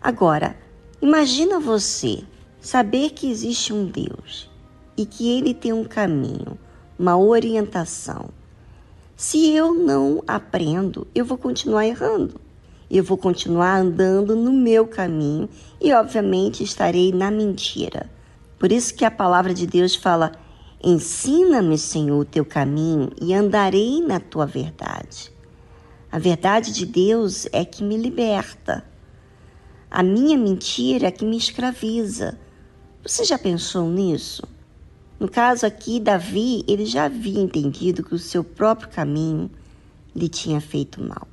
Agora, 0.00 0.56
imagina 1.00 1.60
você 1.60 2.24
saber 2.60 3.10
que 3.10 3.30
existe 3.30 3.72
um 3.72 3.86
Deus 3.86 4.50
e 4.96 5.06
que 5.06 5.38
ele 5.38 5.54
tem 5.54 5.72
um 5.72 5.84
caminho, 5.84 6.58
uma 6.98 7.16
orientação. 7.16 8.30
Se 9.14 9.52
eu 9.54 9.72
não 9.72 10.20
aprendo, 10.26 11.06
eu 11.14 11.24
vou 11.24 11.38
continuar 11.38 11.86
errando 11.86 12.40
eu 12.90 13.02
vou 13.02 13.16
continuar 13.16 13.78
andando 13.78 14.36
no 14.36 14.52
meu 14.52 14.86
caminho 14.86 15.48
e, 15.80 15.92
obviamente, 15.92 16.62
estarei 16.62 17.12
na 17.12 17.30
mentira. 17.30 18.08
Por 18.58 18.70
isso 18.70 18.94
que 18.94 19.04
a 19.04 19.10
palavra 19.10 19.52
de 19.52 19.66
Deus 19.66 19.96
fala: 19.96 20.32
Ensina-me, 20.82 21.76
Senhor, 21.76 22.18
o 22.18 22.24
teu 22.24 22.44
caminho 22.44 23.10
e 23.20 23.34
andarei 23.34 24.00
na 24.00 24.20
tua 24.20 24.46
verdade. 24.46 25.35
A 26.10 26.18
verdade 26.18 26.72
de 26.72 26.86
Deus 26.86 27.46
é 27.52 27.64
que 27.64 27.82
me 27.82 27.96
liberta. 27.96 28.84
A 29.90 30.02
minha 30.02 30.38
mentira 30.38 31.08
é 31.08 31.10
que 31.10 31.24
me 31.24 31.36
escraviza. 31.36 32.38
Você 33.04 33.24
já 33.24 33.38
pensou 33.38 33.88
nisso? 33.88 34.42
No 35.18 35.28
caso 35.28 35.64
aqui, 35.64 35.98
Davi, 35.98 36.64
ele 36.68 36.84
já 36.84 37.04
havia 37.04 37.40
entendido 37.40 38.04
que 38.04 38.14
o 38.14 38.18
seu 38.18 38.44
próprio 38.44 38.88
caminho 38.88 39.50
lhe 40.14 40.28
tinha 40.28 40.60
feito 40.60 41.02
mal. 41.02 41.26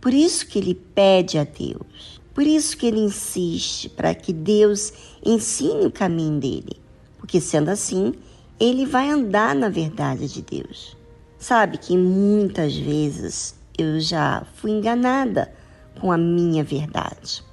Por 0.00 0.12
isso 0.12 0.46
que 0.46 0.58
ele 0.58 0.74
pede 0.74 1.38
a 1.38 1.44
Deus. 1.44 2.20
Por 2.34 2.46
isso 2.46 2.76
que 2.76 2.86
ele 2.86 3.00
insiste 3.00 3.88
para 3.88 4.14
que 4.14 4.32
Deus 4.32 4.92
ensine 5.24 5.86
o 5.86 5.90
caminho 5.90 6.38
dele. 6.40 6.76
Porque 7.18 7.40
sendo 7.40 7.70
assim, 7.70 8.12
ele 8.58 8.84
vai 8.86 9.08
andar 9.08 9.54
na 9.54 9.68
verdade 9.68 10.28
de 10.28 10.42
Deus. 10.42 10.96
Sabe 11.38 11.78
que 11.78 11.96
muitas 11.96 12.76
vezes 12.76 13.54
eu 13.78 13.98
já 13.98 14.46
fui 14.54 14.70
enganada 14.70 15.52
com 16.00 16.12
a 16.12 16.18
minha 16.18 16.62
verdade, 16.62 17.44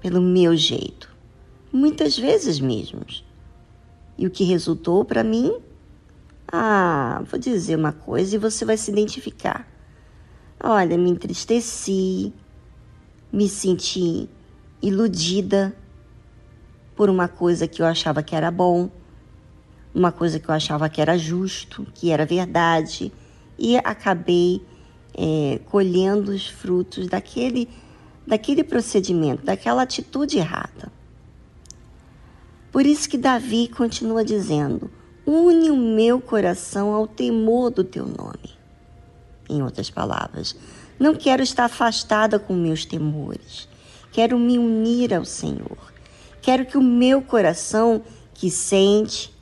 pelo 0.00 0.20
meu 0.20 0.56
jeito. 0.56 1.14
Muitas 1.72 2.18
vezes 2.18 2.60
mesmo. 2.60 3.02
E 4.16 4.26
o 4.26 4.30
que 4.30 4.44
resultou 4.44 5.04
para 5.04 5.22
mim? 5.22 5.58
Ah, 6.50 7.22
vou 7.30 7.38
dizer 7.38 7.76
uma 7.76 7.92
coisa 7.92 8.34
e 8.34 8.38
você 8.38 8.64
vai 8.64 8.76
se 8.76 8.90
identificar. 8.90 9.68
Olha, 10.60 10.98
me 10.98 11.10
entristeci, 11.10 12.32
me 13.32 13.48
senti 13.48 14.28
iludida 14.82 15.76
por 16.96 17.08
uma 17.08 17.28
coisa 17.28 17.68
que 17.68 17.80
eu 17.80 17.86
achava 17.86 18.22
que 18.22 18.34
era 18.34 18.50
bom, 18.50 18.90
uma 19.94 20.10
coisa 20.10 20.40
que 20.40 20.48
eu 20.48 20.54
achava 20.54 20.88
que 20.88 21.00
era 21.00 21.16
justo, 21.16 21.86
que 21.94 22.10
era 22.10 22.26
verdade, 22.26 23.12
e 23.58 23.76
acabei 23.76 24.66
é, 25.20 25.58
colhendo 25.66 26.30
os 26.30 26.46
frutos 26.46 27.08
daquele, 27.08 27.68
daquele 28.24 28.62
procedimento, 28.62 29.44
daquela 29.44 29.82
atitude 29.82 30.38
errada. 30.38 30.92
Por 32.70 32.86
isso 32.86 33.08
que 33.08 33.18
Davi 33.18 33.66
continua 33.66 34.24
dizendo: 34.24 34.88
une 35.26 35.70
o 35.70 35.76
meu 35.76 36.20
coração 36.20 36.94
ao 36.94 37.08
temor 37.08 37.70
do 37.70 37.82
teu 37.82 38.06
nome 38.06 38.56
em 39.48 39.62
outras 39.62 39.90
palavras. 39.90 40.54
Não 40.98 41.14
quero 41.14 41.42
estar 41.42 41.64
afastada 41.64 42.38
com 42.38 42.54
meus 42.54 42.84
temores. 42.84 43.68
Quero 44.12 44.38
me 44.38 44.58
unir 44.58 45.14
ao 45.14 45.24
Senhor. 45.24 45.92
Quero 46.42 46.66
que 46.66 46.76
o 46.76 46.82
meu 46.82 47.22
coração, 47.22 48.02
que 48.34 48.50
sente 48.50 49.32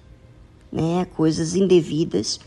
né, 0.70 1.06
coisas 1.16 1.54
indevidas, 1.54 2.38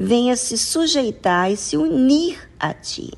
venha 0.00 0.36
se 0.36 0.56
sujeitar 0.56 1.50
e 1.50 1.56
se 1.56 1.76
unir 1.76 2.48
a 2.56 2.72
Ti, 2.72 3.12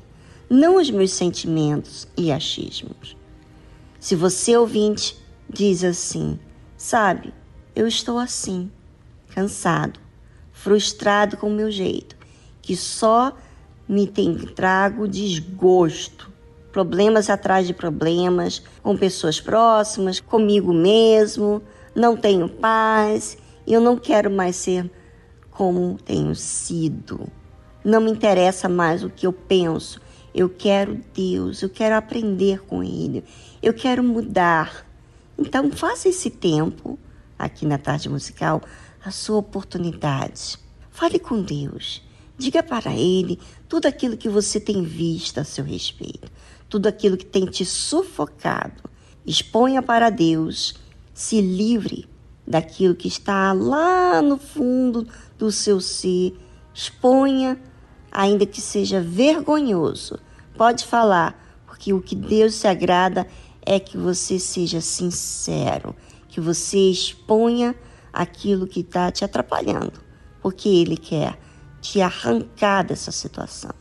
não 0.49 0.77
os 0.77 0.89
meus 0.89 1.13
sentimentos 1.13 2.07
e 2.17 2.31
achismos. 2.31 3.15
Se 3.99 4.15
você, 4.15 4.57
ouvinte, 4.57 5.15
diz 5.47 5.83
assim, 5.83 6.39
sabe, 6.75 7.31
eu 7.75 7.87
estou 7.87 8.17
assim, 8.17 8.71
cansado, 9.29 9.99
frustrado 10.51 11.37
com 11.37 11.49
o 11.49 11.55
meu 11.55 11.69
jeito, 11.69 12.17
que 12.63 12.75
só 12.75 13.37
me 13.87 14.07
tem 14.07 14.35
trago 14.35 15.07
desgosto, 15.07 16.31
problemas 16.71 17.29
atrás 17.29 17.67
de 17.67 17.75
problemas, 17.75 18.63
com 18.81 18.97
pessoas 18.97 19.39
próximas, 19.39 20.19
comigo 20.19 20.73
mesmo. 20.73 21.61
não 21.93 22.17
tenho 22.17 22.49
paz, 22.49 23.37
eu 23.67 23.79
não 23.79 23.97
quero 23.97 24.31
mais 24.31 24.55
ser 24.55 24.89
como 25.61 25.95
tenho 26.03 26.33
sido. 26.33 27.31
Não 27.85 28.01
me 28.01 28.09
interessa 28.09 28.67
mais 28.67 29.03
o 29.03 29.11
que 29.11 29.27
eu 29.27 29.31
penso. 29.31 30.01
Eu 30.33 30.49
quero 30.49 30.99
Deus, 31.13 31.61
eu 31.61 31.69
quero 31.69 31.95
aprender 31.95 32.63
com 32.63 32.81
Ele, 32.81 33.23
eu 33.61 33.71
quero 33.71 34.03
mudar. 34.03 34.87
Então, 35.37 35.69
faça 35.69 36.09
esse 36.09 36.31
tempo, 36.31 36.97
aqui 37.37 37.63
na 37.67 37.77
tarde 37.77 38.09
musical, 38.09 38.59
a 39.05 39.11
sua 39.11 39.37
oportunidade. 39.37 40.57
Fale 40.89 41.19
com 41.19 41.43
Deus. 41.43 42.01
Diga 42.39 42.63
para 42.63 42.91
Ele 42.95 43.37
tudo 43.69 43.85
aquilo 43.85 44.17
que 44.17 44.29
você 44.29 44.59
tem 44.59 44.81
visto 44.81 45.37
a 45.37 45.43
seu 45.43 45.63
respeito, 45.63 46.31
tudo 46.67 46.87
aquilo 46.87 47.15
que 47.15 47.25
tem 47.27 47.45
te 47.45 47.65
sufocado. 47.65 48.81
Exponha 49.23 49.83
para 49.83 50.09
Deus, 50.09 50.73
se 51.13 51.39
livre 51.39 52.09
daquilo 52.47 52.95
que 52.95 53.07
está 53.07 53.53
lá 53.53 54.23
no 54.23 54.37
fundo 54.37 55.07
do 55.41 55.51
seu 55.51 55.81
ser. 55.81 56.37
Exponha, 56.71 57.59
ainda 58.11 58.45
que 58.45 58.61
seja 58.61 59.01
vergonhoso. 59.01 60.19
Pode 60.55 60.85
falar, 60.85 61.35
porque 61.65 61.91
o 61.91 61.99
que 61.99 62.15
Deus 62.15 62.53
se 62.53 62.67
agrada 62.67 63.27
é 63.65 63.79
que 63.79 63.97
você 63.97 64.37
seja 64.37 64.79
sincero, 64.79 65.95
que 66.29 66.39
você 66.39 66.77
exponha 66.77 67.75
aquilo 68.13 68.67
que 68.67 68.81
está 68.81 69.11
te 69.11 69.25
atrapalhando, 69.25 69.99
porque 70.41 70.69
Ele 70.69 70.95
quer 70.95 71.37
te 71.81 71.99
arrancar 72.01 72.83
dessa 72.83 73.11
situação. 73.11 73.80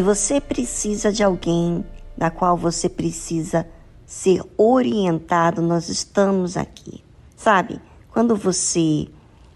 Se 0.00 0.02
você 0.02 0.40
precisa 0.40 1.12
de 1.12 1.22
alguém 1.22 1.84
da 2.16 2.30
qual 2.30 2.56
você 2.56 2.88
precisa 2.88 3.68
ser 4.06 4.42
orientado, 4.56 5.60
nós 5.60 5.90
estamos 5.90 6.56
aqui. 6.56 7.04
Sabe, 7.36 7.78
quando 8.10 8.34
você 8.34 9.08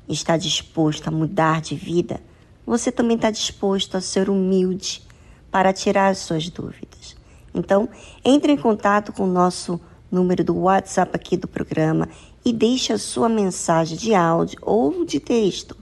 está 0.07 0.37
disposto 0.37 1.09
a 1.09 1.11
mudar 1.11 1.63
de 1.63 1.75
vida, 1.75 2.21
você 2.67 2.93
também 2.93 3.17
está 3.17 3.31
disposto 3.31 3.97
a 3.97 4.03
ser 4.03 4.29
humilde 4.29 5.03
para 5.51 5.73
tirar 5.73 6.09
as 6.09 6.19
suas 6.19 6.51
dúvidas. 6.51 7.17
Então, 7.55 7.89
entre 8.23 8.53
em 8.53 8.59
contato 8.59 9.15
com 9.15 9.23
o 9.23 9.33
nosso 9.33 9.81
número 10.13 10.45
do 10.45 10.59
WhatsApp 10.59 11.13
aqui 11.15 11.39
do 11.39 11.49
programa 11.49 12.07
e 12.45 12.53
deixe 12.53 12.93
a 12.93 12.99
sua 12.99 13.31
mensagem 13.31 13.97
de 13.97 14.15
áudio 14.15 14.59
ou 14.61 15.07
de 15.07 15.21
texto, 15.21 15.75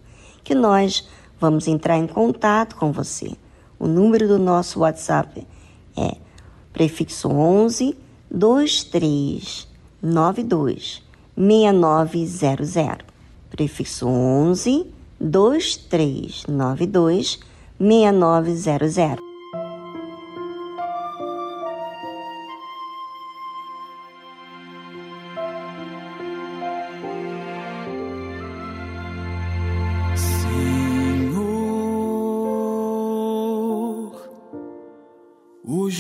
que 0.45 0.55
nós 0.55 1.09
vamos 1.41 1.67
entrar 1.67 1.99
em 1.99 2.07
contato 2.07 2.77
com 2.77 2.93
você. 2.93 3.33
O 3.83 3.87
número 3.89 4.29
do 4.29 4.39
nosso 4.39 4.79
WhatsApp 4.79 5.45
é 5.97 6.17
prefixo 6.73 7.29
11 7.29 7.99
2392 8.31 11.03
6900. 11.37 13.05
Prefixo 13.51 14.07
11 14.07 14.87
2392 15.19 17.41
6900. 17.81 19.22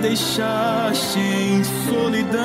deixaste 0.00 1.18
em 1.18 1.62
solidão. 1.64 2.40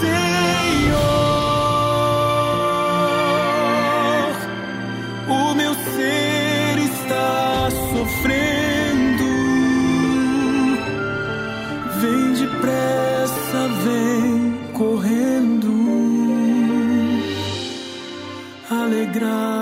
Senhor, 0.00 1.02
o 5.28 5.54
meu 5.54 5.74
ser 5.74 6.78
está 6.78 7.68
sofrendo. 7.92 9.30
Vem 12.00 12.32
depressa, 12.34 13.68
vem 13.84 14.58
correndo. 14.72 15.72
Alegrar 18.70 19.61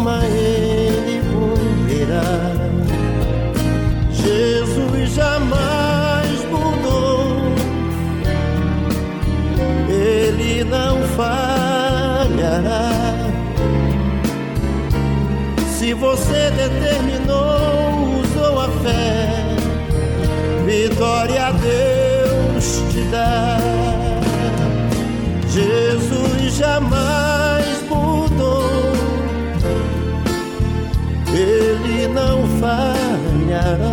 uma 0.00 0.16
a 0.16 0.24
uma 0.24 0.24
Ele 0.26 1.20
cumprirá. 1.30 2.22
Jesus 4.10 5.14
jamais 5.14 6.44
mudou, 6.50 7.52
Ele 9.88 10.64
não 10.64 11.02
falhará. 11.16 12.90
Se 15.78 15.92
você 15.94 16.50
determinou, 16.50 18.20
usou 18.22 18.60
a 18.60 18.68
fé, 18.82 19.56
vitória 20.64 21.46
a 21.46 21.52
Deus 21.52 22.82
te 22.90 23.02
dá. 23.10 23.58
Jesus 25.48 26.54
jamais 26.54 27.59
falhará. 32.60 33.92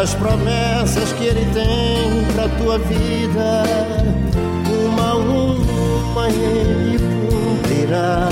As 0.00 0.14
promessas 0.14 1.12
que 1.12 1.24
Ele 1.24 1.46
tem 1.52 2.24
pra 2.34 2.48
tua 2.58 2.78
vida, 2.78 3.62
uma 4.86 5.10
a 5.10 5.16
uma 5.16 6.28
Ele 6.28 6.98
cumprirá. 6.98 8.28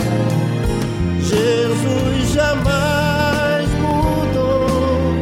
Jesus 1.20 2.32
jamais 2.32 3.68
mudou, 3.80 5.12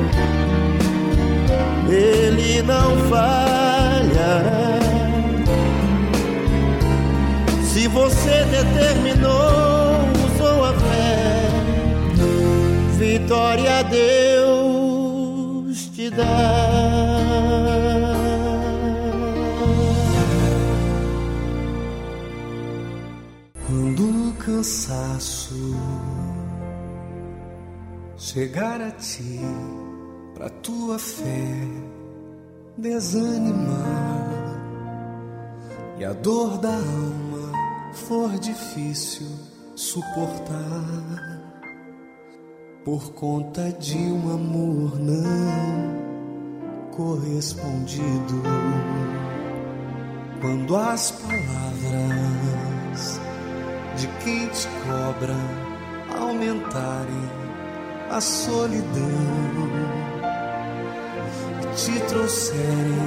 Ele 1.88 2.62
não 2.62 2.96
falhará 3.08 3.43
Deus 13.90 15.86
te 15.88 16.10
dá. 16.10 16.24
Quando 23.66 24.28
o 24.28 24.32
cansaço 24.34 25.76
chegar 28.16 28.80
a 28.80 28.90
ti, 28.92 29.40
pra 30.34 30.48
tua 30.48 30.98
fé 30.98 31.84
desanimar 32.76 34.34
e 35.98 36.04
a 36.04 36.12
dor 36.12 36.58
da 36.58 36.74
alma 36.74 37.52
for 37.92 38.38
difícil 38.38 39.28
suportar 39.76 40.54
por 42.84 43.12
conta 43.14 43.72
de 43.72 43.96
um 43.96 44.34
amor 44.34 45.00
não 45.00 46.04
correspondido. 46.90 48.42
Quando 50.40 50.76
as 50.76 51.12
palavras 51.12 52.40
de 53.96 54.06
quem 54.22 54.46
te 54.48 54.68
cobra 54.86 55.34
aumentarem 56.20 57.30
a 58.10 58.20
solidão 58.20 58.84
te 61.74 61.98
trouxerem 62.08 62.98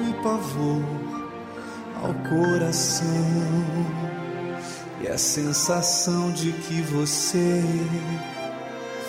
um 0.00 0.12
pavor 0.22 0.82
ao 2.02 2.12
coração 2.28 3.06
e 5.00 5.08
a 5.08 5.16
sensação 5.16 6.32
de 6.32 6.52
que 6.52 6.82
você 6.82 7.62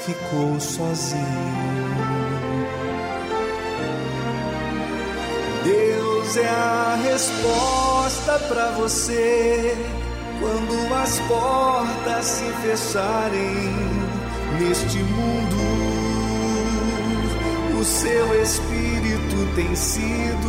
ficou 0.06 0.60
sozinho. 0.60 1.26
Deus 5.64 6.38
é 6.38 6.48
a 6.48 7.00
resposta 7.04 8.40
para 8.48 8.72
você 8.72 9.76
quando 10.40 10.94
as 10.94 11.20
portas 11.22 12.26
se 12.26 12.46
fecharem 12.62 13.74
neste 14.60 15.00
mundo. 15.00 15.56
O 17.80 17.84
seu 17.84 18.42
espírito 18.44 19.56
tem 19.56 19.76
sido 19.76 20.48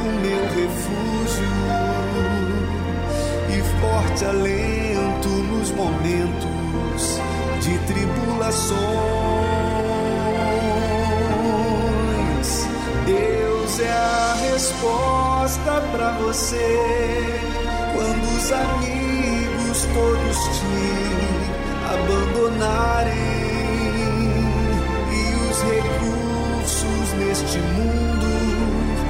o 0.00 0.12
meu 0.20 0.42
refúgio 0.48 1.48
e 3.48 3.80
forte 3.80 4.24
alento 4.24 5.28
nos 5.28 5.70
momentos 5.70 6.53
de 7.64 7.78
tribulações. 7.86 8.76
Deus 13.06 13.80
é 13.80 13.90
a 13.90 14.36
resposta 14.52 15.80
para 15.90 16.10
você 16.18 17.40
quando 17.94 18.24
os 18.36 18.52
amigos 18.52 19.88
todos 19.94 20.36
te 20.58 20.84
abandonarem 21.94 23.14
e 25.10 25.22
os 25.48 25.58
recursos 25.62 27.06
neste 27.18 27.58
mundo 27.58 28.28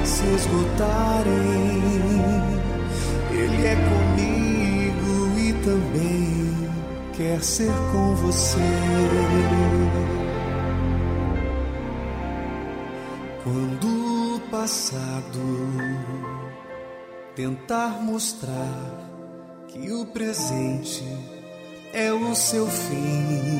se 0.05 0.25
esgotarem. 0.33 1.83
Ele 3.31 3.67
é 3.67 3.75
comigo 3.75 5.39
e 5.39 5.53
também 5.61 6.24
quer 7.17 7.41
ser 7.41 7.71
com 7.91 8.15
você. 8.15 8.59
Quando 13.43 14.35
o 14.35 14.39
passado 14.51 15.39
tentar 17.35 18.01
mostrar 18.01 19.09
que 19.67 19.91
o 19.91 20.05
presente 20.07 21.03
é 21.93 22.11
o 22.11 22.35
seu 22.35 22.67
fim 22.67 23.51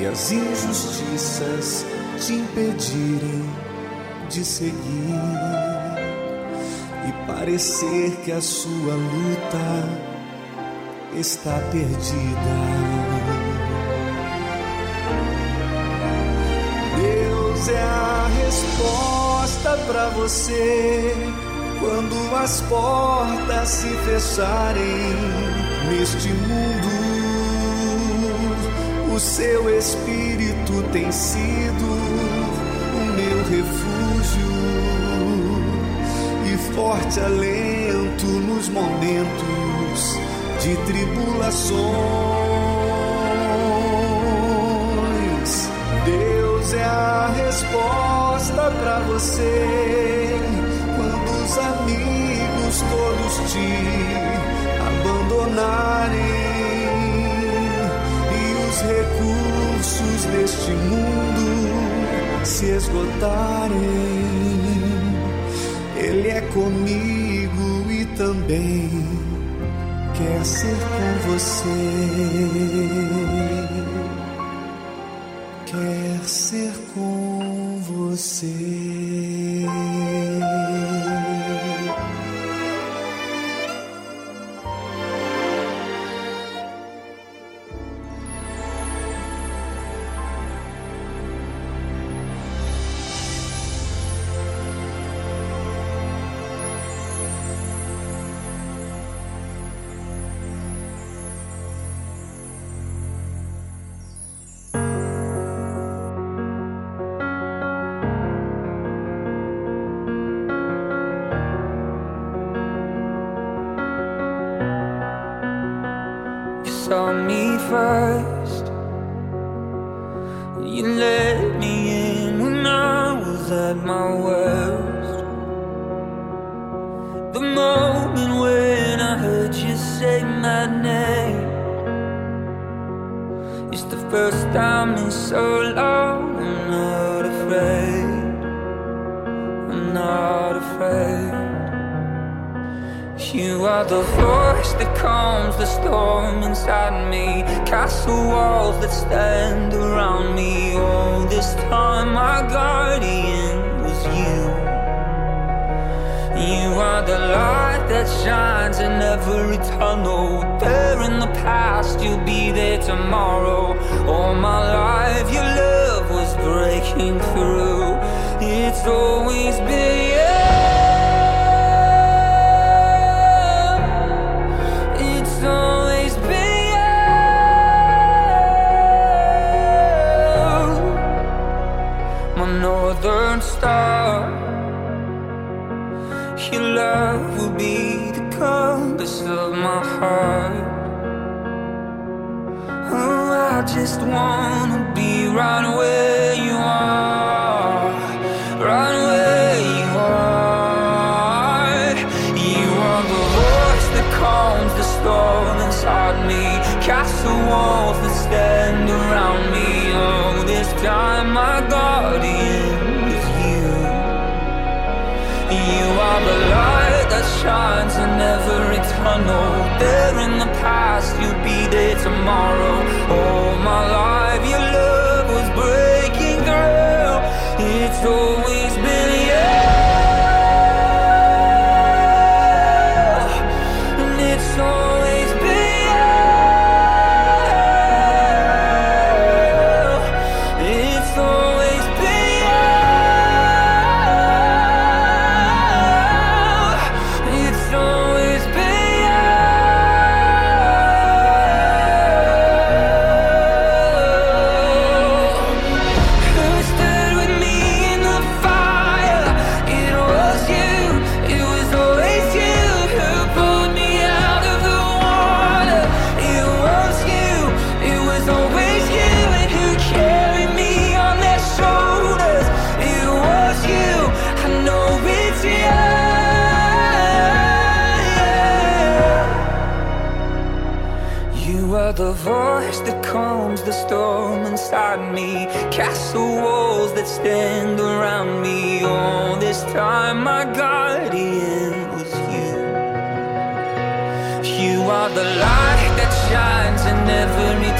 e 0.00 0.06
as 0.06 0.32
injustiças 0.32 1.86
te 2.20 2.34
impedirem 2.34 3.44
de 4.28 4.44
seguir 4.44 4.74
e 7.08 7.26
parecer 7.26 8.16
que 8.24 8.32
a 8.32 8.40
sua 8.40 8.94
luta 8.94 10.17
está 11.18 11.58
perdida. 11.72 11.98
Deus 16.96 17.68
é 17.68 17.82
a 17.82 18.30
resposta 18.44 19.76
para 19.86 20.08
você 20.10 21.14
quando 21.80 22.36
as 22.36 22.60
portas 22.62 23.68
se 23.68 23.88
fecharem 23.88 25.16
neste 25.90 26.28
mundo, 26.28 26.88
o 29.14 29.18
seu 29.18 29.76
espírito 29.76 30.84
tem 30.92 31.10
sido 31.10 31.84
o 32.94 33.04
meu 33.16 33.38
refúgio 33.44 34.48
e 36.52 36.56
forte 36.74 37.20
alento 37.20 38.26
nos 38.26 38.68
momentos 38.68 40.27
de 40.68 40.76
tribulações. 40.84 41.80
Deus 46.04 46.74
é 46.74 46.84
a 46.84 47.32
resposta 47.36 48.70
para 48.78 48.98
você 49.08 50.34
os 51.42 51.58
amigos 51.58 52.84
todos 52.90 53.52
te 53.52 53.70
abandonarem 54.88 56.20
e 58.34 58.42
os 58.68 58.76
recursos 58.82 60.24
deste 60.32 60.70
mundo 60.72 61.46
se 62.44 62.66
esgotarem. 62.66 63.78
Ele 65.96 66.28
é 66.28 66.40
comigo 66.52 67.90
e 67.90 68.04
também 68.16 69.27
quer 70.18 70.44
ser 70.44 70.76
com 70.76 71.30
você. 71.30 71.78
Quer 75.66 76.28
ser 76.28 76.72
com 76.92 77.80
você. 77.82 78.77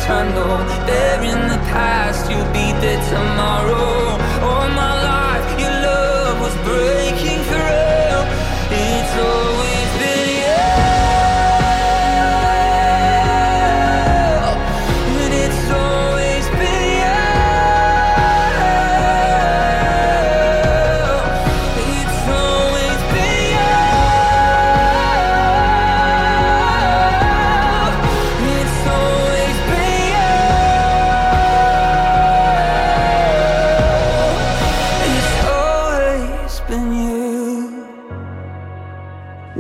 Tunnel. 0.09 0.57
There 0.87 1.23
in 1.23 1.41
the 1.53 1.61
past, 1.69 2.31
you'll 2.31 2.53
be 2.59 2.73
there 2.81 3.03
tomorrow. 3.13 4.08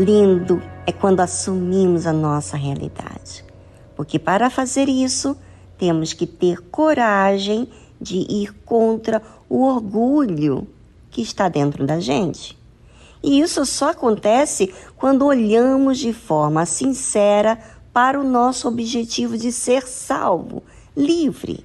Lindo 0.08 0.62
é 0.86 0.90
quando 0.90 1.20
assumimos 1.20 2.06
a 2.06 2.14
nossa 2.14 2.56
realidade. 2.56 3.44
Porque 3.94 4.18
para 4.18 4.48
fazer 4.48 4.88
isso, 4.88 5.36
temos 5.76 6.14
que 6.14 6.26
ter 6.26 6.62
coragem 6.70 7.68
de 8.00 8.16
ir 8.16 8.54
contra 8.64 9.20
o 9.50 9.62
orgulho 9.62 10.66
que 11.10 11.20
está 11.20 11.46
dentro 11.50 11.86
da 11.86 12.00
gente. 12.00 12.58
E 13.22 13.38
isso 13.38 13.66
só 13.66 13.90
acontece 13.90 14.72
quando 14.96 15.26
olhamos 15.26 15.98
de 15.98 16.14
forma 16.14 16.64
sincera 16.64 17.58
para 17.92 18.18
o 18.18 18.24
nosso 18.24 18.66
objetivo 18.66 19.36
de 19.36 19.52
ser 19.52 19.86
salvo, 19.86 20.62
livre. 20.96 21.62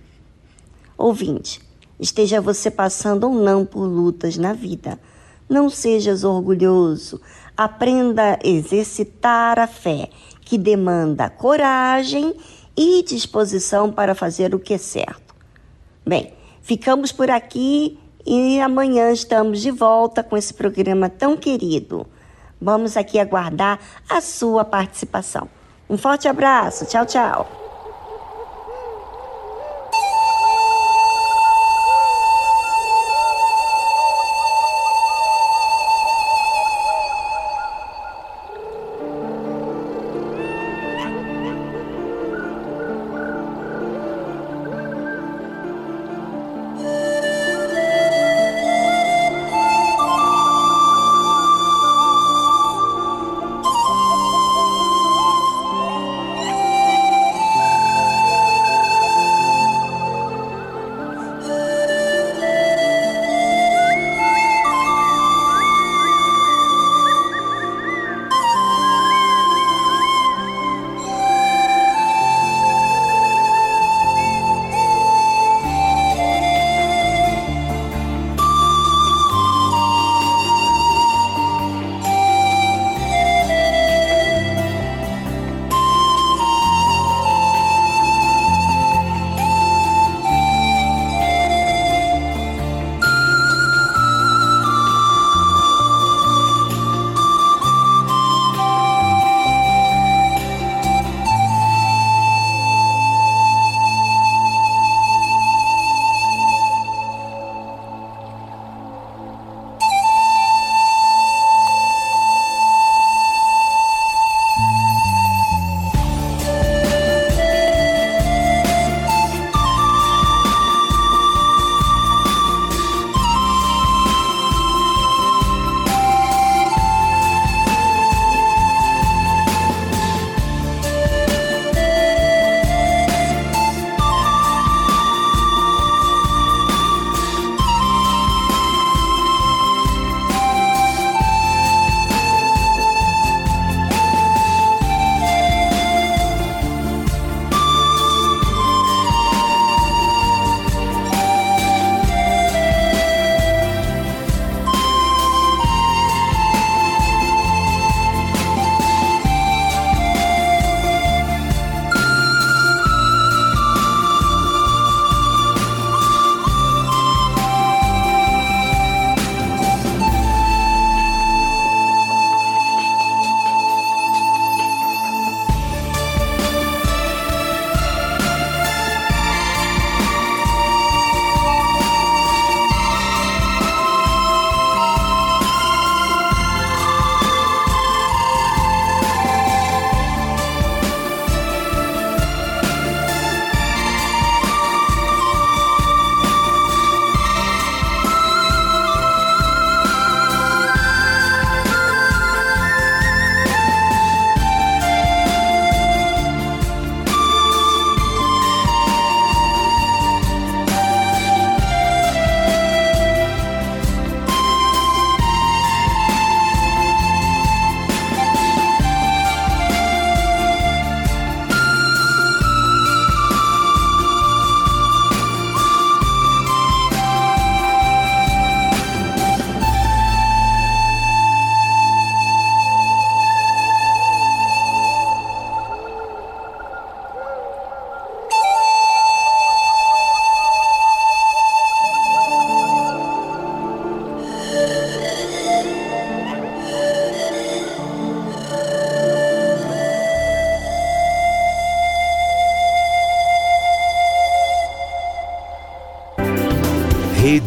Ouvinte, 0.98 1.62
esteja 1.98 2.42
você 2.42 2.70
passando 2.70 3.24
ou 3.24 3.34
não 3.34 3.66
por 3.66 3.86
lutas 3.86 4.36
na 4.36 4.52
vida, 4.52 5.00
não 5.48 5.70
sejas 5.70 6.26
orgulhoso, 6.26 7.22
aprenda 7.56 8.34
a 8.34 8.48
exercitar 8.48 9.60
a 9.60 9.68
fé, 9.68 10.10
que 10.42 10.58
demanda 10.58 11.30
coragem 11.30 12.34
e 12.76 13.04
disposição 13.04 13.92
para 13.92 14.16
fazer 14.16 14.54
o 14.54 14.60
que 14.60 14.74
é 14.74 14.78
certo. 14.78 15.36
Bem, 16.06 16.34
ficamos 16.62 17.12
por 17.12 17.30
aqui 17.30 18.00
e 18.26 18.60
amanhã 18.60 19.12
estamos 19.12 19.62
de 19.62 19.72
volta 19.72 20.24
com 20.24 20.36
esse 20.36 20.54
programa 20.54 21.10
tão 21.10 21.38
querido. 21.38 22.06
Vamos 22.60 22.96
aqui 22.96 23.20
aguardar 23.20 23.80
a 24.10 24.22
sua 24.22 24.64
participação. 24.64 25.50
Um 25.90 25.98
forte 25.98 26.28
abraço. 26.28 26.86
Tchau, 26.86 27.06
tchau. 27.06 27.63